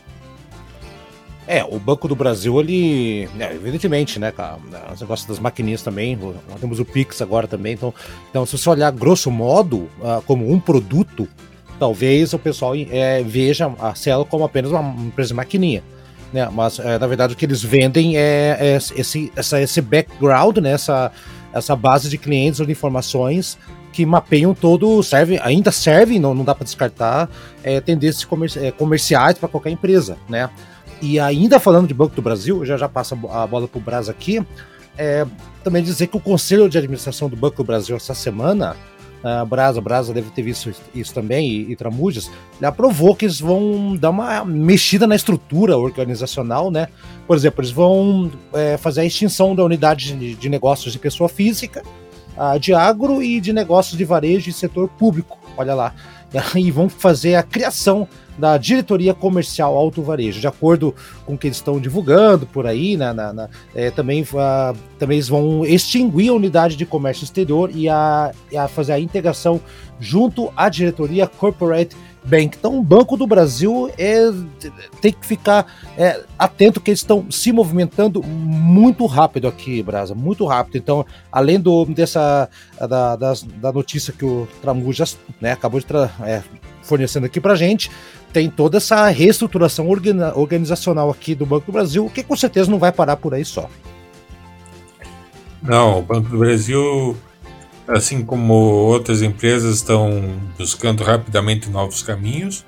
É, 1.47 1.63
o 1.63 1.77
Banco 1.77 2.07
do 2.07 2.15
Brasil, 2.15 2.57
ele. 2.59 3.27
É, 3.37 3.53
evidentemente, 3.53 4.17
né, 4.17 4.31
cara? 4.31 4.57
Os 4.93 5.01
negócios 5.01 5.27
das 5.27 5.39
maquininhas 5.39 5.81
também. 5.81 6.15
Nós 6.15 6.59
temos 6.59 6.79
o 6.79 6.85
Pix 6.85 7.21
agora 7.21 7.47
também. 7.47 7.73
Então, 7.73 7.93
então 8.29 8.45
se 8.45 8.57
você 8.57 8.69
olhar 8.69 8.91
grosso 8.91 9.29
modo, 9.29 9.89
uh, 9.99 10.21
como 10.25 10.49
um 10.49 10.57
produto, 10.57 11.27
talvez 11.79 12.33
o 12.33 12.39
pessoal 12.39 12.73
é, 12.75 13.23
veja 13.23 13.71
a 13.79 13.95
Cielo 13.95 14.25
como 14.25 14.43
apenas 14.43 14.71
uma 14.71 14.81
empresa 15.05 15.33
maquininha. 15.33 15.83
Né? 16.31 16.49
Mas, 16.51 16.79
é, 16.79 16.97
na 16.97 17.07
verdade, 17.07 17.33
o 17.33 17.35
que 17.35 17.45
eles 17.45 17.61
vendem 17.61 18.17
é, 18.17 18.57
é 18.59 18.75
esse, 18.75 19.31
essa, 19.35 19.61
esse 19.61 19.81
background, 19.81 20.57
né? 20.57 20.71
essa, 20.71 21.11
essa 21.53 21.75
base 21.75 22.09
de 22.09 22.17
clientes 22.17 22.59
ou 22.59 22.65
de 22.65 22.71
informações 22.71 23.57
que 23.93 24.05
mapeiam 24.05 24.55
todo, 24.55 25.03
servem, 25.03 25.39
ainda 25.43 25.71
servem, 25.71 26.19
não, 26.19 26.33
não 26.33 26.43
dá 26.43 26.55
para 26.55 26.63
descartar, 26.63 27.29
é, 27.63 27.79
tendências 27.79 28.25
comerci 28.25 28.57
é, 28.57 28.71
comerciais 28.71 29.37
para 29.37 29.47
qualquer 29.47 29.69
empresa, 29.69 30.17
né? 30.27 30.49
E 30.99 31.19
ainda 31.19 31.59
falando 31.59 31.87
de 31.87 31.93
Banco 31.93 32.15
do 32.15 32.21
Brasil, 32.21 32.65
já 32.65 32.75
já 32.75 32.89
passa 32.89 33.13
a 33.13 33.45
bola 33.45 33.67
para 33.67 33.77
o 33.77 33.81
Braz 33.81 34.09
aqui, 34.09 34.43
é, 34.97 35.25
também 35.63 35.83
dizer 35.83 36.07
que 36.07 36.17
o 36.17 36.19
Conselho 36.19 36.67
de 36.67 36.77
Administração 36.77 37.29
do 37.29 37.35
Banco 37.35 37.57
do 37.57 37.63
Brasil 37.63 37.95
essa 37.95 38.15
semana, 38.15 38.75
a 39.23 39.45
Brasa, 39.45 39.79
Brasa 39.79 40.13
deve 40.13 40.29
ter 40.31 40.41
visto 40.41 40.73
isso 40.93 41.13
também, 41.13 41.49
e, 41.49 41.71
e 41.71 41.75
Tramujas, 41.75 42.29
ele 42.57 42.65
aprovou 42.65 43.15
que 43.15 43.25
eles 43.25 43.39
vão 43.39 43.95
dar 43.95 44.09
uma 44.09 44.43
mexida 44.43 45.07
na 45.07 45.15
estrutura 45.15 45.77
organizacional, 45.77 46.69
né? 46.69 46.89
Por 47.25 47.37
exemplo, 47.37 47.61
eles 47.61 47.71
vão 47.71 48.29
é, 48.53 48.75
fazer 48.75 49.01
a 49.01 49.05
extinção 49.05 49.55
da 49.55 49.63
unidade 49.63 50.13
de, 50.13 50.35
de 50.35 50.49
negócios 50.49 50.91
de 50.91 50.99
pessoa 50.99 51.29
física, 51.29 51.81
uh, 52.37 52.59
de 52.59 52.73
agro 52.73 53.23
e 53.23 53.39
de 53.39 53.53
negócios 53.53 53.97
de 53.97 54.03
varejo 54.03 54.49
e 54.49 54.53
setor 54.53 54.89
público. 54.89 55.37
Olha 55.57 55.73
lá. 55.73 55.93
E 56.55 56.71
vão 56.71 56.89
fazer 56.89 57.35
a 57.35 57.43
criação 57.43 58.07
da 58.37 58.57
diretoria 58.57 59.13
comercial 59.13 59.75
Alto 59.75 60.01
Varejo, 60.01 60.39
de 60.39 60.47
acordo 60.47 60.95
com 61.25 61.33
o 61.33 61.37
que 61.37 61.47
eles 61.47 61.57
estão 61.57 61.79
divulgando 61.79 62.45
por 62.45 62.65
aí, 62.65 62.97
na, 62.97 63.13
na, 63.13 63.33
na 63.33 63.49
é, 63.75 63.91
também, 63.91 64.23
uh, 64.23 64.77
também 64.97 65.17
eles 65.17 65.29
vão 65.29 65.65
extinguir 65.65 66.29
a 66.29 66.33
unidade 66.33 66.75
de 66.75 66.85
comércio 66.85 67.23
exterior 67.23 67.69
e 67.73 67.87
a, 67.87 68.31
a 68.57 68.67
fazer 68.67 68.93
a 68.93 68.99
integração 68.99 69.61
junto 69.99 70.51
à 70.55 70.69
diretoria 70.69 71.27
Corporate 71.27 71.95
Bank. 72.25 72.57
Então, 72.57 72.77
o 72.79 72.83
Banco 72.83 73.17
do 73.17 73.27
Brasil 73.27 73.91
é, 73.97 74.31
tem 75.01 75.11
que 75.11 75.25
ficar 75.25 75.65
é, 75.97 76.21
atento 76.37 76.79
que 76.79 76.91
eles 76.91 76.99
estão 76.99 77.29
se 77.29 77.51
movimentando 77.51 78.23
muito 78.23 79.05
rápido 79.05 79.47
aqui, 79.47 79.83
Brasa, 79.83 80.15
muito 80.15 80.45
rápido. 80.45 80.77
Então, 80.77 81.05
além 81.31 81.59
do, 81.59 81.85
dessa 81.85 82.49
da, 82.79 83.15
da 83.15 83.71
notícia 83.71 84.13
que 84.13 84.25
o 84.25 84.47
Tramujas 84.61 85.17
né, 85.41 85.51
acabou 85.51 85.79
de 85.79 85.85
é, 86.25 86.43
fornecendo 86.81 87.25
aqui 87.25 87.39
para 87.41 87.55
gente, 87.55 87.91
tem 88.31 88.49
toda 88.49 88.77
essa 88.77 89.07
reestruturação 89.09 89.87
organizacional 89.89 91.09
aqui 91.09 91.35
do 91.35 91.45
Banco 91.45 91.67
do 91.67 91.71
Brasil, 91.71 92.09
que 92.13 92.23
com 92.23 92.35
certeza 92.35 92.69
não 92.69 92.79
vai 92.79 92.91
parar 92.91 93.17
por 93.17 93.33
aí 93.33 93.45
só. 93.45 93.69
Não, 95.61 95.99
o 95.99 96.01
Banco 96.01 96.29
do 96.29 96.39
Brasil 96.39 97.15
assim 97.87 98.23
como 98.23 98.53
outras 98.53 99.21
empresas 99.21 99.75
estão 99.75 100.39
buscando 100.57 101.03
rapidamente 101.03 101.69
novos 101.69 102.01
caminhos. 102.01 102.65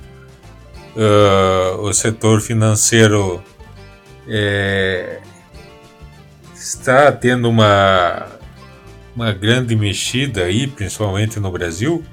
Uh, 0.95 1.81
o 1.81 1.93
setor 1.93 2.39
financeiro 2.41 3.43
é, 4.27 5.19
está 6.53 7.11
tendo 7.11 7.49
uma, 7.49 8.27
uma 9.15 9.31
grande 9.31 9.75
mexida 9.75 10.43
aí, 10.43 10.67
principalmente 10.67 11.39
no 11.39 11.51
Brasil, 11.51 12.03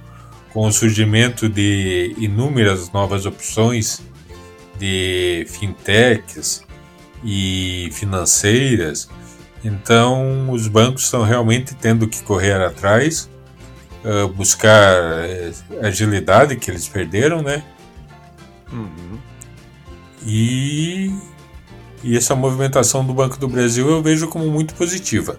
com 0.53 0.67
o 0.67 0.73
surgimento 0.73 1.49
de 1.49 2.15
inúmeras 2.19 2.91
novas 2.93 3.25
opções 3.25 4.03
de 4.79 5.47
fintechs 5.49 6.65
e 7.25 7.89
financeiras 7.93 9.09
então, 9.65 10.51
os 10.51 10.67
bancos 10.67 11.05
estão 11.05 11.23
realmente 11.23 11.75
tendo 11.75 12.09
que 12.09 12.23
correr 12.23 12.61
atrás, 12.61 13.31
uh, 14.05 14.29
buscar 14.29 14.99
a 15.83 15.87
agilidade 15.87 16.57
que 16.57 16.71
eles 16.71 16.89
perderam, 16.89 17.43
né? 17.43 17.63
Uhum. 18.73 19.19
E, 20.27 21.15
e 22.03 22.17
essa 22.17 22.35
movimentação 22.35 23.05
do 23.05 23.13
Banco 23.13 23.39
do 23.39 23.49
Brasil 23.49 23.89
eu 23.89 24.03
vejo 24.03 24.29
como 24.29 24.47
muito 24.51 24.75
positiva. 24.75 25.39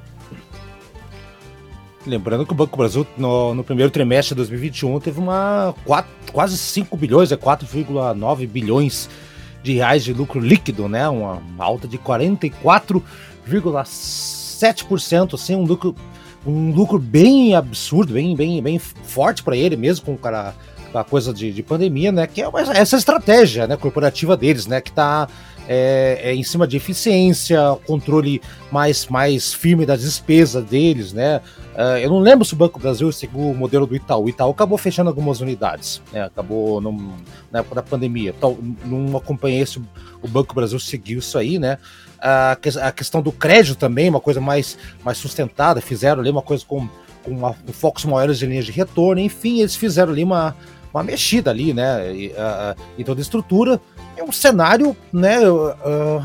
Lembrando 2.05 2.45
que 2.45 2.51
o 2.51 2.55
Banco 2.55 2.75
do 2.75 2.77
Brasil, 2.77 3.07
no, 3.17 3.55
no, 3.55 3.63
primeiro 3.63 3.89
trimestre 3.89 4.35
de 4.35 4.37
2021, 4.37 4.99
teve 4.99 5.19
uma 5.19 5.73
quatro, 5.85 6.11
quase 6.33 6.57
5 6.57 6.95
bilhões, 6.97 7.31
é 7.31 7.37
4,9 7.37 8.47
bilhões 8.47 9.09
de 9.63 9.73
reais 9.75 10.03
de 10.03 10.13
lucro 10.13 10.41
líquido, 10.41 10.89
né? 10.89 11.07
Uma 11.07 11.41
alta 11.57 11.87
de 11.87 11.97
44 11.97 13.01
0,7%, 13.47 15.33
assim, 15.33 15.55
um 15.55 15.63
lucro, 15.63 15.95
um 16.45 16.71
lucro 16.71 16.99
bem 16.99 17.55
absurdo, 17.55 18.13
bem, 18.13 18.35
bem, 18.35 18.61
bem 18.61 18.79
forte 18.79 19.43
para 19.43 19.55
ele 19.55 19.75
mesmo, 19.75 20.05
com, 20.05 20.17
cara, 20.17 20.53
com 20.91 20.97
a 20.99 21.03
coisa 21.03 21.33
de, 21.33 21.51
de 21.51 21.63
pandemia, 21.63 22.11
né? 22.11 22.27
Que 22.27 22.41
é 22.41 22.49
essa 22.75 22.95
estratégia 22.95 23.67
né, 23.67 23.75
corporativa 23.75 24.37
deles, 24.37 24.67
né? 24.67 24.79
Que 24.79 24.89
está 24.89 25.27
é, 25.67 26.19
é, 26.21 26.35
em 26.35 26.43
cima 26.43 26.67
de 26.67 26.77
eficiência, 26.77 27.59
controle 27.85 28.41
mais, 28.71 29.07
mais 29.07 29.53
firme 29.53 29.85
das 29.85 30.01
despesas 30.01 30.63
deles, 30.65 31.13
né? 31.13 31.41
Uh, 31.73 31.97
eu 31.97 32.09
não 32.09 32.19
lembro 32.19 32.45
se 32.45 32.53
o 32.53 32.57
Banco 32.57 32.79
Brasil 32.79 33.11
seguiu 33.11 33.49
o 33.49 33.55
modelo 33.55 33.87
do 33.87 33.95
Itaú. 33.95 34.25
O 34.25 34.29
Itaú 34.29 34.51
acabou 34.51 34.77
fechando 34.77 35.09
algumas 35.09 35.41
unidades, 35.41 36.01
né? 36.11 36.23
Acabou 36.23 36.79
num, 36.79 37.13
na 37.51 37.59
época 37.59 37.75
da 37.75 37.81
pandemia. 37.81 38.33
Então, 38.37 38.57
não 38.85 39.17
acompanhei 39.17 39.65
se 39.65 39.81
o 40.23 40.27
Banco 40.27 40.55
Brasil 40.55 40.79
seguiu 40.79 41.19
isso 41.19 41.37
aí, 41.37 41.59
né? 41.59 41.77
a, 42.23 42.57
a 42.81 42.91
questão 42.91 43.21
do 43.21 43.31
crédito 43.31 43.75
também, 43.75 44.09
uma 44.09 44.21
coisa 44.21 44.39
mais, 44.39 44.77
mais 45.03 45.17
sustentada, 45.17 45.81
fizeram 45.81 46.21
ali 46.21 46.29
uma 46.29 46.41
coisa 46.41 46.63
com, 46.65 46.87
com, 47.21 47.31
uma, 47.31 47.53
com 47.53 47.73
focos 47.73 48.05
maiores 48.05 48.39
de 48.39 48.45
linhas 48.45 48.65
de 48.65 48.71
retorno, 48.71 49.19
enfim, 49.19 49.59
eles 49.59 49.75
fizeram 49.75 50.13
ali 50.13 50.23
uma, 50.23 50.55
uma 50.93 51.03
mexida 51.03 51.51
ali, 51.51 51.73
né, 51.73 52.15
e, 52.15 52.27
uh, 52.27 52.81
em 52.97 53.03
toda 53.03 53.19
a 53.19 53.23
estrutura. 53.23 53.79
É 54.15 54.23
um 54.23 54.31
cenário, 54.31 54.95
né, 55.11 55.37
uh, 55.49 55.73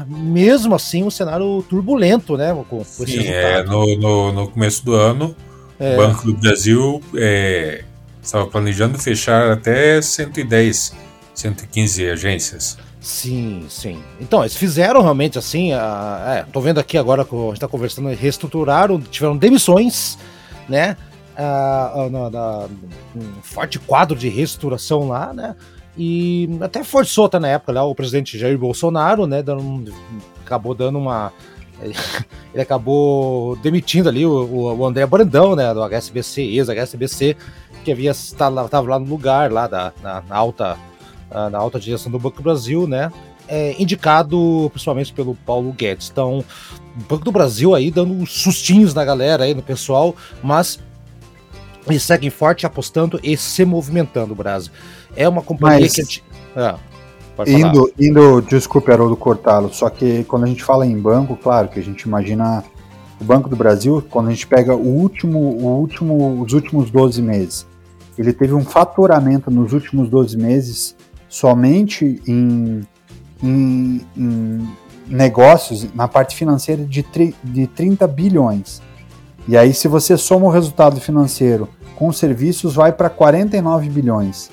mesmo 0.09 0.75
assim, 0.75 1.03
um 1.03 1.11
cenário 1.11 1.65
turbulento, 1.69 2.37
né, 2.37 2.55
com, 2.71 2.79
com 2.79 2.85
Sim, 2.85 3.27
é, 3.27 3.65
no, 3.65 3.97
no, 3.97 4.33
no, 4.33 4.49
começo 4.49 4.85
do 4.85 4.95
ano, 4.95 5.35
é. 5.81 5.95
o 5.95 5.97
Banco 5.97 6.27
do 6.27 6.35
Brasil 6.35 7.03
é, 7.17 7.83
estava 8.23 8.47
planejando 8.47 8.99
fechar 8.99 9.51
até 9.51 10.01
110, 10.01 10.95
115 11.35 12.11
agências. 12.11 12.79
Sim, 13.01 13.65
sim. 13.69 14.03
Então, 14.21 14.41
eles 14.41 14.57
fizeram 14.57 15.03
realmente 15.03 15.39
assim. 15.39 15.73
A, 15.73 16.45
é, 16.47 16.53
tô 16.53 16.61
vendo 16.61 16.79
aqui 16.79 16.99
agora 16.99 17.25
que 17.25 17.35
a 17.35 17.49
gente 17.49 17.61
tá 17.61 17.69
conversando, 17.69 18.09
reestruturaram, 18.09 19.01
tiveram 19.01 19.37
demissões, 19.37 20.19
né? 20.69 20.97
Na, 21.37 22.67
um 23.15 23.43
forte 23.43 23.79
quadro 23.79 24.19
de 24.19 24.29
reestruturação 24.29 25.07
lá, 25.07 25.33
né? 25.33 25.55
E 25.97 26.49
até 26.61 26.83
forçou 26.83 27.27
até 27.27 27.39
na 27.39 27.49
época 27.49 27.73
lá 27.73 27.85
o 27.85 27.95
presidente 27.95 28.39
Jair 28.39 28.59
Bolsonaro, 28.59 29.27
né? 29.27 29.43
Dando, 29.43 29.93
acabou 30.45 30.75
dando 30.75 30.99
uma. 30.99 31.33
Ele 32.53 32.63
acabou 32.63 33.55
demitindo 33.57 34.09
ali 34.09 34.27
o, 34.27 34.77
o 34.77 34.85
André 34.85 35.07
Brandão, 35.07 35.55
né? 35.55 35.73
Do 35.73 35.83
HSBC, 35.83 36.43
ex-HSBC, 36.43 37.37
que 37.85 37.93
havia 37.93 38.11
estava 38.11 38.69
lá 38.89 38.99
no 38.99 39.07
lugar 39.07 39.53
lá 39.53 39.69
da 39.69 39.93
na, 40.03 40.23
na 40.23 40.37
alta 40.37 40.77
uh, 41.31 41.51
na 41.51 41.59
alta 41.59 41.79
direção 41.79 42.11
do 42.11 42.19
Banco 42.19 42.39
do 42.39 42.43
Brasil, 42.43 42.87
né? 42.87 43.13
É, 43.47 43.75
indicado 43.81 44.69
principalmente 44.71 45.13
pelo 45.13 45.35
Paulo 45.35 45.73
Guedes. 45.73 46.11
Então, 46.11 46.41
o 46.41 47.05
Banco 47.09 47.25
do 47.25 47.33
Brasil 47.33 47.75
aí 47.75 47.91
dando 47.91 48.27
sustinhos 48.27 48.93
na 48.93 49.05
galera 49.05 49.45
aí, 49.45 49.55
no 49.55 49.63
pessoal, 49.63 50.15
mas 50.43 50.79
eles 51.87 52.03
seguem 52.03 52.29
forte 52.29 52.67
apostando 52.67 53.19
e 53.23 53.37
se 53.37 53.65
movimentando, 53.65 54.35
Brasil. 54.35 54.73
É 55.17 55.29
uma 55.29 55.43
companhia 55.43 55.81
mas... 55.81 55.95
que. 55.95 56.03
Gente... 56.03 56.25
Ah, 56.55 56.77
indo, 57.47 57.93
indo, 57.99 58.41
desculpe, 58.43 58.91
Haroldo, 58.91 59.17
cortá-lo, 59.17 59.73
só 59.73 59.89
que 59.89 60.25
quando 60.25 60.45
a 60.45 60.47
gente 60.47 60.63
fala 60.63 60.87
em 60.87 60.99
banco, 60.99 61.37
claro 61.37 61.69
que 61.69 61.79
a 61.79 61.83
gente 61.83 62.03
imagina 62.03 62.65
o 63.21 63.25
Banco 63.25 63.49
do 63.49 63.57
Brasil, 63.57 64.05
quando 64.11 64.29
a 64.29 64.31
gente 64.31 64.47
pega 64.47 64.75
o 64.75 64.87
último, 64.87 65.39
o 65.39 65.79
último, 65.79 66.43
os 66.43 66.53
últimos 66.53 66.91
12 66.91 67.23
meses, 67.23 67.67
ele 68.17 68.33
teve 68.33 68.55
um 68.55 68.65
faturamento 68.65 69.51
nos 69.51 69.73
últimos 69.73 70.09
12 70.09 70.37
meses 70.37 70.97
somente 71.29 72.21
em, 72.27 72.87
em, 73.43 74.01
em 74.17 74.69
negócios, 75.07 75.87
na 75.95 76.09
parte 76.09 76.37
financeira, 76.37 76.85
de, 76.85 77.03
tri, 77.03 77.35
de 77.43 77.67
30 77.67 78.07
bilhões. 78.07 78.83
E 79.47 79.57
aí, 79.57 79.73
se 79.73 79.89
você 79.89 80.17
soma 80.17 80.47
o 80.47 80.51
resultado 80.51 81.01
financeiro 81.01 81.69
com 81.97 82.13
serviços, 82.13 82.75
vai 82.75 82.93
para 82.93 83.09
49 83.09 83.89
bilhões. 83.89 84.51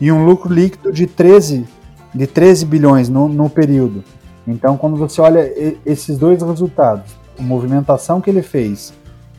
E 0.00 0.10
um 0.12 0.24
lucro 0.24 0.52
líquido 0.52 0.92
de 0.92 1.06
13, 1.06 1.66
de 2.14 2.26
13 2.26 2.66
bilhões 2.66 3.08
no, 3.08 3.28
no 3.28 3.48
período. 3.48 4.04
Então, 4.46 4.76
quando 4.76 4.96
você 4.96 5.20
olha 5.20 5.50
esses 5.84 6.18
dois 6.18 6.42
resultados, 6.42 7.12
a 7.38 7.42
movimentação 7.42 8.20
que 8.20 8.30
ele 8.30 8.42
fez 8.42 8.92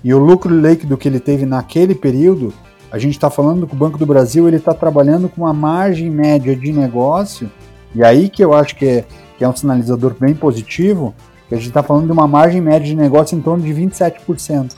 e 0.04 0.14
o 0.14 0.20
lucro 0.20 0.54
líquido 0.54 0.98
que 0.98 1.08
ele 1.08 1.20
teve 1.20 1.46
naquele 1.46 1.96
período, 1.96 2.54
a 2.92 2.98
gente 2.98 3.14
está 3.14 3.30
falando 3.30 3.68
que 3.68 3.74
o 3.74 3.78
Banco 3.78 3.98
do 3.98 4.06
Brasil 4.06 4.48
ele 4.48 4.58
está 4.58 4.74
trabalhando 4.74 5.28
com 5.28 5.42
uma 5.42 5.54
margem 5.54 6.10
média 6.10 6.56
de 6.56 6.72
negócio, 6.72 7.52
e 7.94 8.04
aí 8.04 8.30
que 8.30 8.44
eu 8.44 8.54
acho 8.54 8.76
que 8.76 8.86
é, 8.86 9.06
que 9.38 9.44
é 9.44 9.50
um 9.50 9.56
sinalizador 9.56 10.16
bem 10.20 10.34
positivo, 10.34 11.14
que 11.48 11.56
a 11.56 11.58
gente 11.58 11.68
está 11.68 11.84
falando 11.84 12.06
de 12.06 12.12
uma 12.12 12.28
margem 12.28 12.62
média 12.62 12.88
de 12.88 12.96
negócio 12.96 13.38
em 13.38 13.42
torno 13.42 13.64
de 13.64 13.74
27%. 13.74 14.74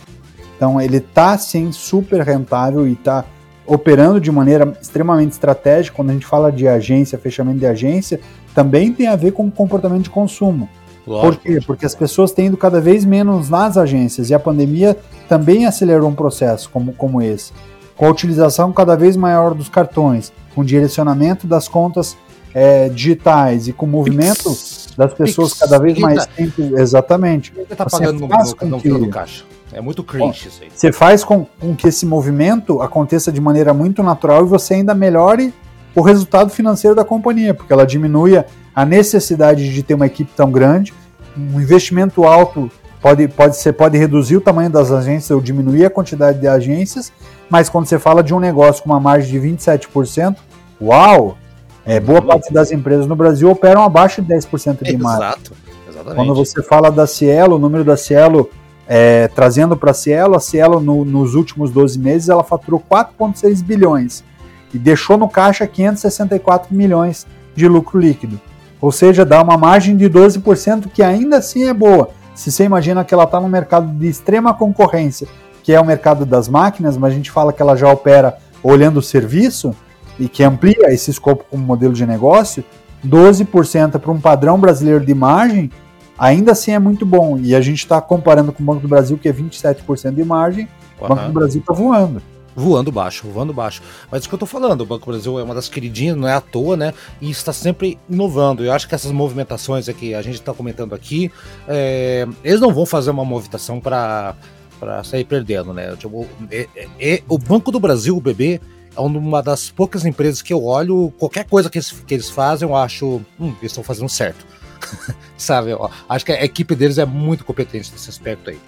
Então 0.56 0.80
ele 0.80 0.98
está 0.98 1.38
sim 1.38 1.72
super 1.72 2.22
rentável 2.22 2.88
e 2.88 2.94
está 2.94 3.26
operando 3.66 4.20
de 4.20 4.32
maneira 4.32 4.74
extremamente 4.82 5.32
estratégica. 5.32 5.96
Quando 5.96 6.10
a 6.10 6.14
gente 6.14 6.26
fala 6.26 6.52
de 6.52 6.68
agência, 6.68 7.18
fechamento 7.18 7.60
de 7.60 7.66
agência, 7.66 8.20
também 8.54 8.92
tem 8.92 9.08
a 9.08 9.16
ver 9.16 9.32
com 9.32 9.48
o 9.48 9.52
comportamento 9.52 10.04
de 10.04 10.10
consumo. 10.10 10.68
Lógico. 11.08 11.34
Por 11.34 11.42
quê? 11.42 11.60
Porque 11.66 11.86
as 11.86 11.96
pessoas 11.96 12.32
têm 12.32 12.48
ido 12.48 12.58
cada 12.58 12.82
vez 12.82 13.06
menos 13.06 13.50
nas 13.50 13.78
agências 13.78 14.30
e 14.30 14.34
a 14.34 14.40
pandemia 14.40 14.98
também 15.28 15.66
acelerou 15.66 16.10
um 16.10 16.16
processo 16.16 16.70
como, 16.70 16.94
como 16.94 17.22
esse. 17.22 17.54
Com 18.00 18.06
a 18.06 18.10
utilização 18.10 18.72
cada 18.72 18.96
vez 18.96 19.18
maior 19.18 19.54
dos 19.54 19.68
cartões, 19.68 20.32
com 20.56 20.64
direcionamento 20.64 21.46
das 21.46 21.68
contas 21.68 22.16
é, 22.54 22.88
digitais 22.88 23.68
e 23.68 23.74
com 23.74 23.86
o 23.86 23.90
movimento 23.90 24.56
das 24.96 25.14
pessoas 25.14 25.50
Pix. 25.50 25.60
cada 25.60 25.78
vez 25.80 26.00
mais 26.00 26.26
tempo. 26.26 26.80
Exatamente. 26.80 27.52
Você 27.54 27.76
tá 27.76 27.84
Você 27.84 27.98
pagando 27.98 28.22
no, 28.22 28.28
faz 28.30 28.52
no, 28.52 28.56
com 28.56 28.66
no 28.68 28.80
que- 28.80 28.88
do 28.90 29.10
caixa. 29.10 29.44
É 29.74 29.82
muito 29.82 30.02
cringe 30.02 30.48
isso 30.48 30.64
aí. 30.64 30.70
Você 30.74 30.94
faz 30.94 31.26
com, 31.26 31.46
com 31.60 31.76
que 31.76 31.90
esse 31.90 32.06
movimento 32.06 32.82
aconteça 32.82 33.34
de 33.34 33.42
maneira 33.42 33.74
muito 33.74 34.02
natural 34.02 34.46
e 34.46 34.48
você 34.48 34.76
ainda 34.76 34.96
melhore 34.96 35.54
o 35.94 36.02
resultado 36.02 36.50
financeiro 36.50 36.96
da 36.96 37.04
companhia, 37.04 37.54
porque 37.54 37.74
ela 37.74 37.86
diminui 37.86 38.42
a 38.74 38.86
necessidade 38.86 39.74
de 39.74 39.84
ter 39.84 39.94
uma 39.96 40.06
equipe 40.06 40.32
tão 40.38 40.50
grande, 40.50 40.94
um 41.38 41.60
investimento 41.60 42.24
alto 42.24 42.72
pode, 43.02 43.28
pode 43.28 43.58
ser 43.58 43.74
pode 43.74 43.98
reduzir 43.98 44.38
o 44.38 44.42
tamanho 44.42 44.70
das 44.70 44.92
agências 44.92 45.32
ou 45.32 45.42
diminuir 45.42 45.86
a 45.86 45.90
quantidade 45.90 46.40
de 46.40 46.48
agências, 46.48 47.12
mas 47.50 47.70
quando 47.70 47.86
você 47.86 47.98
fala 48.00 48.22
de 48.24 48.34
um 48.34 48.40
negócio 48.40 48.84
com 48.84 48.90
uma 48.90 49.00
margem 49.00 49.32
de 49.32 49.48
27%, 49.48 50.36
uau! 50.82 51.38
É, 51.86 52.00
boa 52.00 52.22
parte 52.22 52.54
das 52.54 52.72
empresas 52.72 53.08
no 53.08 53.16
Brasil 53.16 53.50
operam 53.50 53.84
abaixo 53.84 54.22
de 54.22 54.32
10% 54.34 54.84
de 54.84 54.98
margem. 54.98 55.28
Exato. 55.28 55.54
Exatamente. 55.90 56.16
Quando 56.16 56.36
você 56.36 56.62
fala 56.62 56.92
da 56.92 57.08
Cielo, 57.08 57.56
o 57.56 57.60
número 57.60 57.84
da 57.84 57.98
Cielo, 57.98 58.50
é, 58.88 59.28
trazendo 59.30 59.76
para 59.76 59.92
a 59.92 59.94
Cielo, 59.94 60.36
a 60.36 60.40
Cielo 60.40 60.80
no- 60.80 61.04
nos 61.04 61.34
últimos 61.34 61.72
12 61.72 61.98
meses 61.98 62.30
ela 62.30 62.44
faturou 62.44 62.80
4,6 62.80 63.62
bilhões 63.64 64.24
e 64.72 64.78
deixou 64.78 65.18
no 65.18 65.28
caixa 65.28 65.66
564 65.66 66.76
milhões 66.76 67.26
de 67.56 67.68
lucro 67.68 68.00
líquido. 68.00 68.40
Ou 68.80 68.92
seja, 68.92 69.26
dá 69.26 69.42
uma 69.42 69.58
margem 69.58 69.98
de 69.98 70.08
12%, 70.08 70.90
que 70.90 71.02
ainda 71.02 71.38
assim 71.38 71.68
é 71.68 71.74
boa. 71.74 72.12
Se 72.40 72.54
você 72.54 72.64
imagina 72.64 73.04
que 73.04 73.14
ela 73.14 73.26
está 73.26 73.38
num 73.38 73.50
mercado 73.50 73.92
de 74.00 74.08
extrema 74.08 74.54
concorrência, 74.54 75.28
que 75.62 75.74
é 75.74 75.82
o 75.82 75.84
mercado 75.84 76.26
das 76.26 76.48
máquinas, 76.48 76.96
mas 76.96 77.12
a 77.12 77.16
gente 77.18 77.30
fala 77.30 77.52
que 77.52 77.62
ela 77.62 77.76
já 77.76 77.92
opera 77.92 78.38
olhando 78.64 79.00
o 79.00 79.02
serviço 79.02 79.76
e 80.18 80.30
que 80.30 80.42
amplia 80.42 80.90
esse 80.94 81.12
escopo 81.12 81.44
como 81.50 81.66
modelo 81.66 81.92
de 81.92 82.06
negócio, 82.06 82.64
12% 83.06 84.00
para 84.00 84.10
um 84.10 84.22
padrão 84.22 84.58
brasileiro 84.58 85.06
de 85.06 85.14
margem, 85.14 85.70
ainda 86.18 86.54
assim 86.54 86.72
é 86.72 86.80
muito 86.80 87.06
bom. 87.06 87.38
E 87.38 87.54
a 87.54 87.60
gente 87.60 87.80
está 87.80 88.00
comparando 88.00 88.54
com 88.54 88.64
o 88.64 88.66
Banco 88.66 88.80
do 88.80 88.88
Brasil, 88.88 89.18
que 89.18 89.28
é 89.28 89.34
27% 89.34 90.14
de 90.14 90.24
margem, 90.24 90.66
o 90.98 91.10
Banco 91.10 91.26
do 91.26 91.34
Brasil 91.34 91.60
está 91.60 91.74
voando. 91.74 92.22
Voando 92.60 92.92
baixo, 92.92 93.26
voando 93.30 93.54
baixo. 93.54 93.82
Mas 94.12 94.22
isso 94.22 94.30
que 94.30 94.36
eu 94.36 94.40
tô 94.40 94.46
falando, 94.46 94.82
o 94.82 94.86
Banco 94.86 95.10
Brasil 95.10 95.40
é 95.40 95.44
uma 95.44 95.56
das 95.56 95.70
queridinhas, 95.70 96.18
não 96.18 96.28
é 96.28 96.34
à 96.34 96.42
toa, 96.42 96.76
né? 96.76 96.94
E 97.22 97.30
está 97.30 97.54
sempre 97.54 97.98
inovando. 98.10 98.66
Eu 98.66 98.74
acho 98.74 98.86
que 98.86 98.94
essas 98.94 99.14
movimentações 99.14 99.88
é 99.88 99.94
que 99.94 100.14
a 100.14 100.22
gente 100.22 100.36
está 100.36 100.54
comentando 100.54 100.94
aqui, 100.94 101.32
é, 101.70 102.28
eles 102.44 102.60
não 102.60 102.74
vão 102.74 102.86
fazer 102.86 103.12
uma 103.12 103.24
movimentação 103.24 103.80
para 103.80 104.36
para 104.78 105.04
sair 105.04 105.26
perdendo, 105.26 105.74
né? 105.74 105.94
Tipo, 105.98 106.26
é- 106.50 106.68
é- 106.74 106.88
é- 107.00 107.24
o 107.28 107.38
Banco 107.38 107.70
do 107.70 107.82
Brasil, 107.82 108.16
o 108.16 108.22
BB, 108.22 108.62
é 108.96 109.00
uma 109.02 109.44
das 109.44 109.70
poucas 109.70 110.06
empresas 110.06 110.42
que 110.42 110.54
eu 110.54 110.64
olho, 110.64 111.14
qualquer 111.18 111.46
coisa 111.46 111.70
que 111.70 111.78
eles, 111.78 111.92
que 111.92 112.14
eles 112.14 112.30
fazem, 112.30 112.68
eu 112.68 112.74
acho, 112.74 113.22
hum, 113.38 113.54
eles 113.60 113.72
estão 113.72 113.84
fazendo 113.84 114.08
certo. 114.08 114.46
Sabe? 115.38 115.72
Acho 116.08 116.26
que 116.26 116.32
a 116.32 116.46
equipe 116.46 116.76
deles 116.76 116.98
é 116.98 117.06
muito 117.06 117.44
competente 117.44 117.92
nesse 117.92 118.10
aspecto 118.10 118.50
aí. 118.50 118.60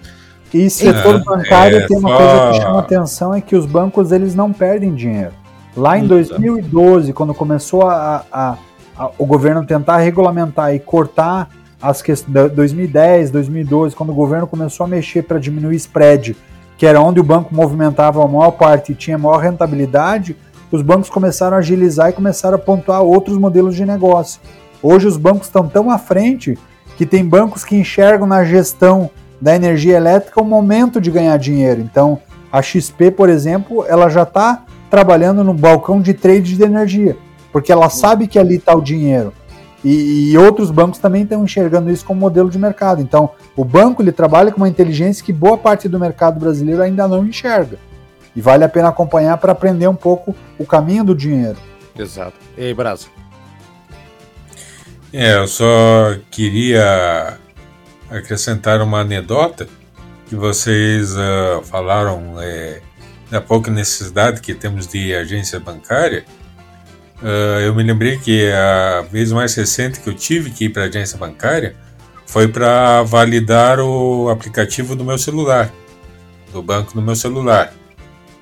E 0.52 0.68
setor 0.68 1.16
É, 1.16 1.18
bancário 1.18 1.78
é 1.78 1.86
tem 1.86 1.96
uma 1.98 2.08
só- 2.10 2.16
coisa 2.16 2.50
que 2.52 2.60
chama 2.64 2.78
atenção, 2.80 3.34
é 3.34 3.40
que 3.40 3.56
os 3.56 3.64
bancos 3.66 4.12
eles 4.12 4.34
não 4.34 4.52
perdem 4.52 4.94
dinheiro. 4.94 5.32
Lá 5.76 5.98
em 5.98 6.02
Hum, 6.04 6.08
2012, 6.08 7.12
quando 7.12 7.32
começou 7.32 7.82
a, 7.88 8.24
a- 8.30 8.56
a- 8.96 9.10
o 9.18 9.24
governo 9.24 9.64
tentar 9.64 9.96
regulamentar 9.98 10.74
e 10.74 10.78
cortar 10.78 11.48
as 11.80 12.02
questões, 12.02 12.52
2010, 12.52 13.30
2012, 13.30 13.96
quando 13.96 14.10
o 14.10 14.14
governo 14.14 14.46
começou 14.46 14.84
a 14.84 14.88
mexer 14.88 15.22
para 15.22 15.38
diminuir 15.38 15.76
spread, 15.76 16.36
que 16.76 16.84
era 16.86 17.00
onde 17.00 17.18
o 17.18 17.24
banco 17.24 17.54
movimentava 17.54 18.22
a 18.22 18.28
maior 18.28 18.50
parte 18.52 18.92
e 18.92 18.94
tinha 18.94 19.16
maior 19.16 19.38
rentabilidade, 19.38 20.36
os 20.70 20.82
bancos 20.82 21.08
começaram 21.08 21.56
a 21.56 21.60
agilizar 21.60 22.10
e 22.10 22.12
começaram 22.12 22.56
a 22.56 22.58
pontuar 22.58 23.00
outros 23.02 23.38
modelos 23.38 23.74
de 23.74 23.84
negócio. 23.86 24.40
Hoje 24.82 25.06
os 25.06 25.16
bancos 25.16 25.46
estão 25.46 25.66
tão 25.66 25.90
à 25.90 25.96
frente 25.98 26.58
que 26.96 27.06
tem 27.06 27.24
bancos 27.24 27.64
que 27.64 27.76
enxergam 27.76 28.26
na 28.26 28.44
gestão 28.44 29.10
da 29.42 29.56
energia 29.56 29.96
elétrica 29.96 30.40
o 30.40 30.44
momento 30.44 31.00
de 31.00 31.10
ganhar 31.10 31.36
dinheiro. 31.36 31.80
Então, 31.80 32.20
a 32.52 32.62
XP, 32.62 33.10
por 33.10 33.28
exemplo, 33.28 33.84
ela 33.88 34.08
já 34.08 34.22
está 34.22 34.64
trabalhando 34.88 35.42
no 35.42 35.52
balcão 35.52 36.00
de 36.00 36.14
trade 36.14 36.56
de 36.56 36.62
energia, 36.62 37.16
porque 37.50 37.72
ela 37.72 37.90
sabe 37.90 38.28
que 38.28 38.38
ali 38.38 38.56
está 38.56 38.72
o 38.72 38.80
dinheiro. 38.80 39.32
E, 39.84 40.30
e 40.30 40.38
outros 40.38 40.70
bancos 40.70 41.00
também 41.00 41.24
estão 41.24 41.42
enxergando 41.42 41.90
isso 41.90 42.04
como 42.04 42.20
modelo 42.20 42.48
de 42.48 42.56
mercado. 42.56 43.02
Então, 43.02 43.30
o 43.56 43.64
banco 43.64 44.00
ele 44.00 44.12
trabalha 44.12 44.52
com 44.52 44.58
uma 44.58 44.68
inteligência 44.68 45.24
que 45.24 45.32
boa 45.32 45.58
parte 45.58 45.88
do 45.88 45.98
mercado 45.98 46.38
brasileiro 46.38 46.80
ainda 46.80 47.08
não 47.08 47.26
enxerga. 47.26 47.78
E 48.36 48.40
vale 48.40 48.62
a 48.62 48.68
pena 48.68 48.90
acompanhar 48.90 49.38
para 49.38 49.50
aprender 49.50 49.88
um 49.88 49.94
pouco 49.94 50.36
o 50.56 50.64
caminho 50.64 51.02
do 51.02 51.16
dinheiro. 51.16 51.56
Exato. 51.98 52.34
E 52.56 52.66
aí, 52.66 52.74
Brasil? 52.74 53.10
É, 55.12 55.34
eu 55.34 55.48
só 55.48 56.14
queria 56.30 57.41
acrescentar 58.18 58.80
uma 58.80 59.00
anedota 59.00 59.66
que 60.26 60.36
vocês 60.36 61.16
ah, 61.16 61.60
falaram 61.64 62.40
é, 62.40 62.80
da 63.30 63.40
pouca 63.40 63.70
necessidade 63.70 64.40
que 64.40 64.54
temos 64.54 64.86
de 64.86 65.14
agência 65.14 65.58
bancária. 65.58 66.24
Ah, 67.22 67.60
eu 67.60 67.74
me 67.74 67.82
lembrei 67.82 68.18
que 68.18 68.50
a 68.50 69.02
vez 69.02 69.32
mais 69.32 69.54
recente 69.54 70.00
que 70.00 70.08
eu 70.08 70.14
tive 70.14 70.50
que 70.50 70.66
ir 70.66 70.68
para 70.70 70.84
a 70.84 70.86
agência 70.86 71.16
bancária 71.18 71.76
foi 72.26 72.48
para 72.48 73.02
validar 73.02 73.78
o 73.80 74.28
aplicativo 74.30 74.96
do 74.96 75.04
meu 75.04 75.18
celular, 75.18 75.70
do 76.50 76.62
banco 76.62 76.94
do 76.94 77.02
meu 77.02 77.14
celular. 77.14 77.72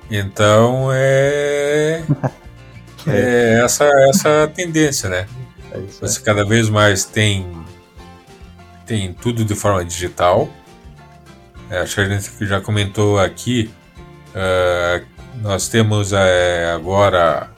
Então 0.09 0.89
é, 0.91 2.03
é 3.07 3.61
essa 3.63 3.85
essa 4.09 4.43
a 4.43 4.47
tendência, 4.47 5.09
né? 5.09 5.27
É 5.71 5.79
Você 6.01 6.21
cada 6.21 6.45
vez 6.45 6.69
mais 6.69 7.05
tem 7.05 7.60
tem 8.91 9.13
tudo 9.13 9.45
de 9.45 9.55
forma 9.55 9.85
digital. 9.85 10.49
É, 11.69 11.79
acho 11.79 11.95
que 11.95 12.01
a 12.01 12.09
gente 12.09 12.45
já 12.45 12.59
comentou 12.59 13.17
aqui. 13.17 13.71
eh, 14.35 15.03
nós 15.41 15.69
temos 15.69 16.11
eh, 16.11 16.69
agora 16.75 17.49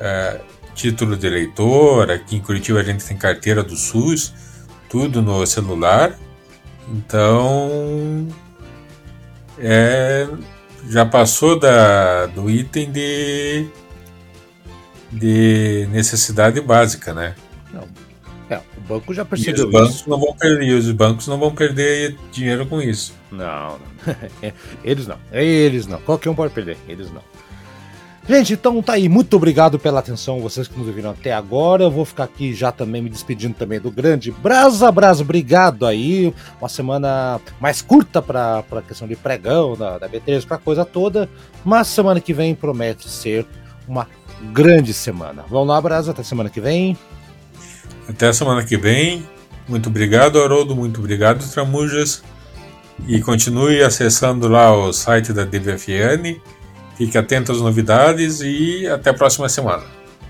eh, 0.00 0.40
título 0.74 1.18
de 1.18 1.26
eleitor. 1.26 2.10
Aqui 2.10 2.36
em 2.36 2.40
Curitiba 2.40 2.80
a 2.80 2.82
gente 2.82 3.04
tem 3.04 3.14
carteira 3.14 3.62
do 3.62 3.76
SUS, 3.76 4.32
tudo 4.88 5.20
no 5.20 5.44
celular. 5.46 6.18
Então 6.88 8.26
é, 9.58 10.26
já 10.88 11.04
passou 11.04 11.58
da, 11.58 12.24
do 12.26 12.48
item 12.48 12.90
de 12.90 13.68
de 15.12 15.86
necessidade 15.92 16.58
básica, 16.62 17.12
né? 17.12 17.34
É, 18.52 18.60
o 18.76 18.80
banco 18.82 19.14
já 19.14 19.22
E 19.22 19.24
os 19.24 19.28
percebeu 19.30 19.70
bancos 19.70 19.94
isso. 19.96 20.10
não 20.10 20.18
vão 20.18 20.34
perder, 20.34 20.66
e 20.66 20.74
os 20.74 20.90
bancos 20.90 21.26
não 21.26 21.38
vão 21.38 21.54
perder 21.54 22.16
dinheiro 22.30 22.66
com 22.66 22.82
isso. 22.82 23.14
Não, 23.30 23.78
não. 23.78 24.14
eles 24.84 25.06
não. 25.06 25.16
Eles 25.32 25.86
não. 25.86 25.98
Qualquer 26.00 26.28
um 26.28 26.34
pode 26.34 26.52
perder. 26.52 26.76
Eles 26.86 27.10
não. 27.10 27.22
Gente, 28.28 28.52
então 28.52 28.80
tá 28.82 28.92
aí. 28.92 29.08
Muito 29.08 29.34
obrigado 29.36 29.78
pela 29.78 29.98
atenção, 29.98 30.40
vocês 30.40 30.68
que 30.68 30.78
nos 30.78 30.86
ouviram 30.86 31.10
até 31.10 31.32
agora. 31.32 31.84
Eu 31.84 31.90
vou 31.90 32.04
ficar 32.04 32.24
aqui 32.24 32.54
já 32.54 32.70
também 32.70 33.02
me 33.02 33.08
despedindo 33.08 33.54
também 33.54 33.80
do 33.80 33.90
grande 33.90 34.30
Brasa 34.30 34.92
Brasa. 34.92 35.22
Obrigado 35.22 35.86
aí. 35.86 36.32
Uma 36.60 36.68
semana 36.68 37.40
mais 37.58 37.80
curta 37.82 38.20
para 38.22 38.62
a 38.70 38.82
questão 38.82 39.08
de 39.08 39.16
pregão, 39.16 39.76
da, 39.76 39.98
da 39.98 40.08
B3, 40.08 40.46
pra 40.46 40.58
coisa 40.58 40.84
toda. 40.84 41.28
Mas 41.64 41.88
semana 41.88 42.20
que 42.20 42.32
vem 42.32 42.54
promete 42.54 43.08
ser 43.08 43.44
uma 43.88 44.06
grande 44.52 44.92
semana. 44.92 45.44
Vamos 45.48 45.68
lá, 45.68 45.80
Brasa. 45.80 46.12
Até 46.12 46.22
semana 46.22 46.50
que 46.50 46.60
vem. 46.60 46.96
Até 48.08 48.28
a 48.28 48.32
semana 48.32 48.62
que 48.64 48.76
vem. 48.76 49.26
Muito 49.68 49.88
obrigado, 49.88 50.42
Haroldo. 50.42 50.74
Muito 50.74 50.98
obrigado, 51.00 51.48
Tramujas. 51.50 52.22
E 53.06 53.20
continue 53.20 53.82
acessando 53.82 54.48
lá 54.48 54.74
o 54.74 54.92
site 54.92 55.32
da 55.32 55.44
DVFN. 55.44 56.36
Fique 56.96 57.16
atento 57.16 57.52
às 57.52 57.60
novidades 57.60 58.40
e 58.42 58.86
até 58.86 59.10
a 59.10 59.14
próxima 59.14 59.48
semana. 59.48 59.82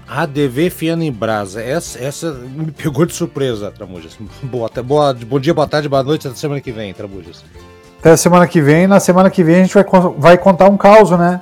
ADV 0.09 0.71
Fiana 0.71 1.05
em 1.05 1.13
Brasa. 1.13 1.61
Essa, 1.63 1.99
essa 1.99 2.33
me 2.33 2.71
pegou 2.71 3.05
de 3.07 3.15
surpresa, 3.15 3.71
Tramujas. 3.71 4.17
Boa, 4.43 4.67
até, 4.67 4.83
boa, 4.83 5.13
bom 5.15 5.41
dia, 5.41 5.55
boa 5.55 5.67
tarde, 5.67 5.89
boa 5.89 6.03
noite. 6.03 6.27
Até 6.29 6.37
semana 6.37 6.61
que 6.61 6.71
vem, 6.71 6.93
Tramujas. 6.93 7.43
Até 7.99 8.11
a 8.13 8.17
semana 8.17 8.47
que 8.47 8.61
vem. 8.61 8.87
Na 8.87 9.01
semana 9.01 9.31
que 9.31 9.43
vem 9.43 9.57
a 9.57 9.65
gente 9.65 9.75
vai, 9.75 9.85
vai 10.19 10.39
contar 10.39 10.69
um 10.69 10.77
caos, 10.77 11.11
né? 11.11 11.41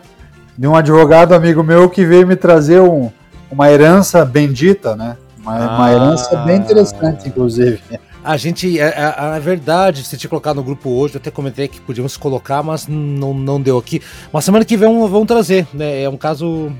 De 0.56 0.66
um 0.66 0.76
advogado 0.76 1.34
amigo 1.34 1.62
meu 1.62 1.88
que 1.90 2.04
veio 2.04 2.26
me 2.26 2.36
trazer 2.36 2.80
um- 2.80 3.10
uma 3.50 3.70
herança 3.70 4.24
bendita, 4.24 4.94
né? 4.94 5.16
Uma, 5.50 5.76
uma 5.76 5.86
Ah. 5.86 5.92
herança 5.92 6.36
bem 6.36 6.56
interessante, 6.56 7.28
inclusive. 7.28 7.80
A 8.22 8.36
gente, 8.36 8.78
é, 8.78 8.84
é, 8.84 9.14
é 9.36 9.40
verdade, 9.40 10.04
se 10.04 10.14
te 10.16 10.28
colocar 10.28 10.52
no 10.52 10.62
grupo 10.62 10.90
hoje, 10.90 11.14
eu 11.14 11.18
até 11.18 11.30
comentei 11.30 11.66
que 11.68 11.80
podíamos 11.80 12.18
colocar, 12.18 12.62
mas 12.62 12.86
não, 12.86 13.32
não 13.32 13.58
deu 13.60 13.78
aqui. 13.78 14.02
Mas 14.30 14.44
semana 14.44 14.62
que 14.64 14.76
vem 14.76 14.92
vamos, 14.92 15.10
vamos 15.10 15.26
trazer, 15.26 15.66
né? 15.72 16.02
É 16.02 16.08
um 16.08 16.18
caso. 16.18 16.70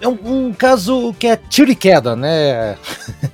É 0.00 0.06
um, 0.08 0.16
um 0.24 0.52
caso 0.52 1.12
que 1.18 1.26
é 1.26 1.36
tiro 1.36 1.70
e 1.70 1.74
queda, 1.74 2.14
né? 2.16 2.76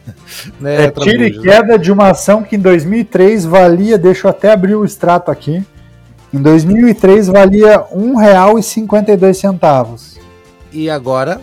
né 0.58 0.86
É 0.86 0.90
tiro 0.90 1.22
e 1.24 1.38
queda 1.40 1.78
de 1.78 1.92
uma 1.92 2.08
ação 2.10 2.42
que 2.42 2.56
em 2.56 2.58
2003 2.58 3.44
valia, 3.44 3.96
deixa 3.98 4.26
eu 4.26 4.30
até 4.30 4.50
abrir 4.52 4.74
o 4.74 4.84
extrato 4.84 5.30
aqui, 5.30 5.62
Em 6.32 6.40
2003 6.42 7.28
valia 7.28 7.76
R$ 7.76 7.84
1,52. 7.94 10.16
E 10.72 10.90
agora? 10.90 11.40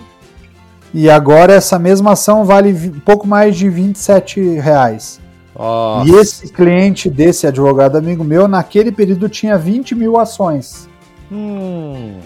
E 0.94 1.10
agora 1.10 1.54
essa 1.54 1.80
mesma 1.80 2.12
ação 2.12 2.46
vale 2.46 2.72
um 2.72 3.00
pouco 3.00 3.26
mais 3.26 3.56
de 3.58 3.68
27 3.70 4.40
reais. 4.60 5.20
Nossa. 5.56 6.10
E 6.10 6.16
esse 6.16 6.52
cliente 6.52 7.10
desse 7.10 7.48
advogado 7.48 7.96
amigo 7.98 8.24
meu, 8.24 8.48
naquele 8.48 8.92
período 8.92 9.28
tinha 9.30 9.58
20 9.58 9.96
mil 9.96 10.20
ações. 10.20 10.88
Hum. 11.32 12.20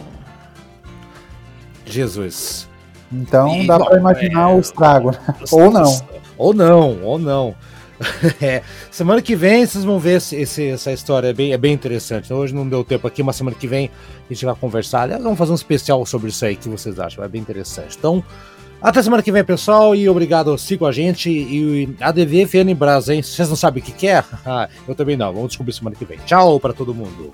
Jesus. 1.85 2.67
Então 3.11 3.55
E, 3.55 3.67
dá 3.67 3.79
para 3.79 3.97
imaginar 3.97 4.51
é, 4.51 4.53
o 4.53 4.59
estrago. 4.59 5.11
né? 5.11 5.17
Ou 5.51 5.71
não. 5.71 6.01
Ou 6.37 6.53
não, 6.53 7.01
ou 7.03 7.17
não. 7.19 7.55
É, 8.39 8.61
semana 8.91 9.21
que 9.21 9.35
vem 9.35 9.65
vocês 9.65 9.83
vão 9.83 9.97
ver 9.97 10.17
esse, 10.17 10.35
esse- 10.35 10.67
essa 10.69 10.91
história, 10.91 11.29
é 11.29 11.33
bem, 11.33 11.51
é 11.53 11.57
bem 11.57 11.73
interessante. 11.73 12.31
Hoje 12.31 12.53
não 12.53 12.67
deu 12.67 12.83
tempo 12.83 13.07
aqui, 13.07 13.23
mas 13.23 13.35
semana 13.37 13.55
que 13.55 13.65
vem 13.67 13.89
a 14.29 14.33
gente 14.33 14.45
vai 14.45 14.53
conversar. 14.55 15.01
Aliás, 15.03 15.23
vamos 15.23 15.37
fazer 15.37 15.51
um 15.51 15.55
especial 15.55 16.05
sobre 16.05 16.29
isso 16.29 16.45
aí, 16.45 16.55
que 16.55 16.69
vocês 16.69 16.99
acham? 16.99 17.23
É 17.23 17.27
bem 17.27 17.41
interessante. 17.41 17.95
Então, 17.97 18.23
até 18.81 19.01
semana 19.01 19.23
que 19.23 19.31
vem, 19.31 19.43
pessoal, 19.43 19.95
e 19.95 20.07
obrigado, 20.07 20.55
sigam 20.57 20.87
a 20.87 20.91
gente. 20.91 21.29
E 21.29 21.95
a 21.99 22.11
DVFN 22.11 22.73
Brasa, 22.75 23.13
hein? 23.13 23.23
Vocês 23.23 23.49
não 23.49 23.55
sabem 23.55 23.81
o 23.81 23.85
que, 23.85 23.91
que 23.91 24.07
é? 24.07 24.23
Eu 24.87 24.93
também 24.93 25.17
não, 25.17 25.33
vamos 25.33 25.49
descobrir 25.49 25.73
semana 25.73 25.95
que 25.95 26.05
vem. 26.05 26.19
Tchau 26.25 26.59
para 26.59 26.73
todo 26.73 26.93
mundo. 26.93 27.33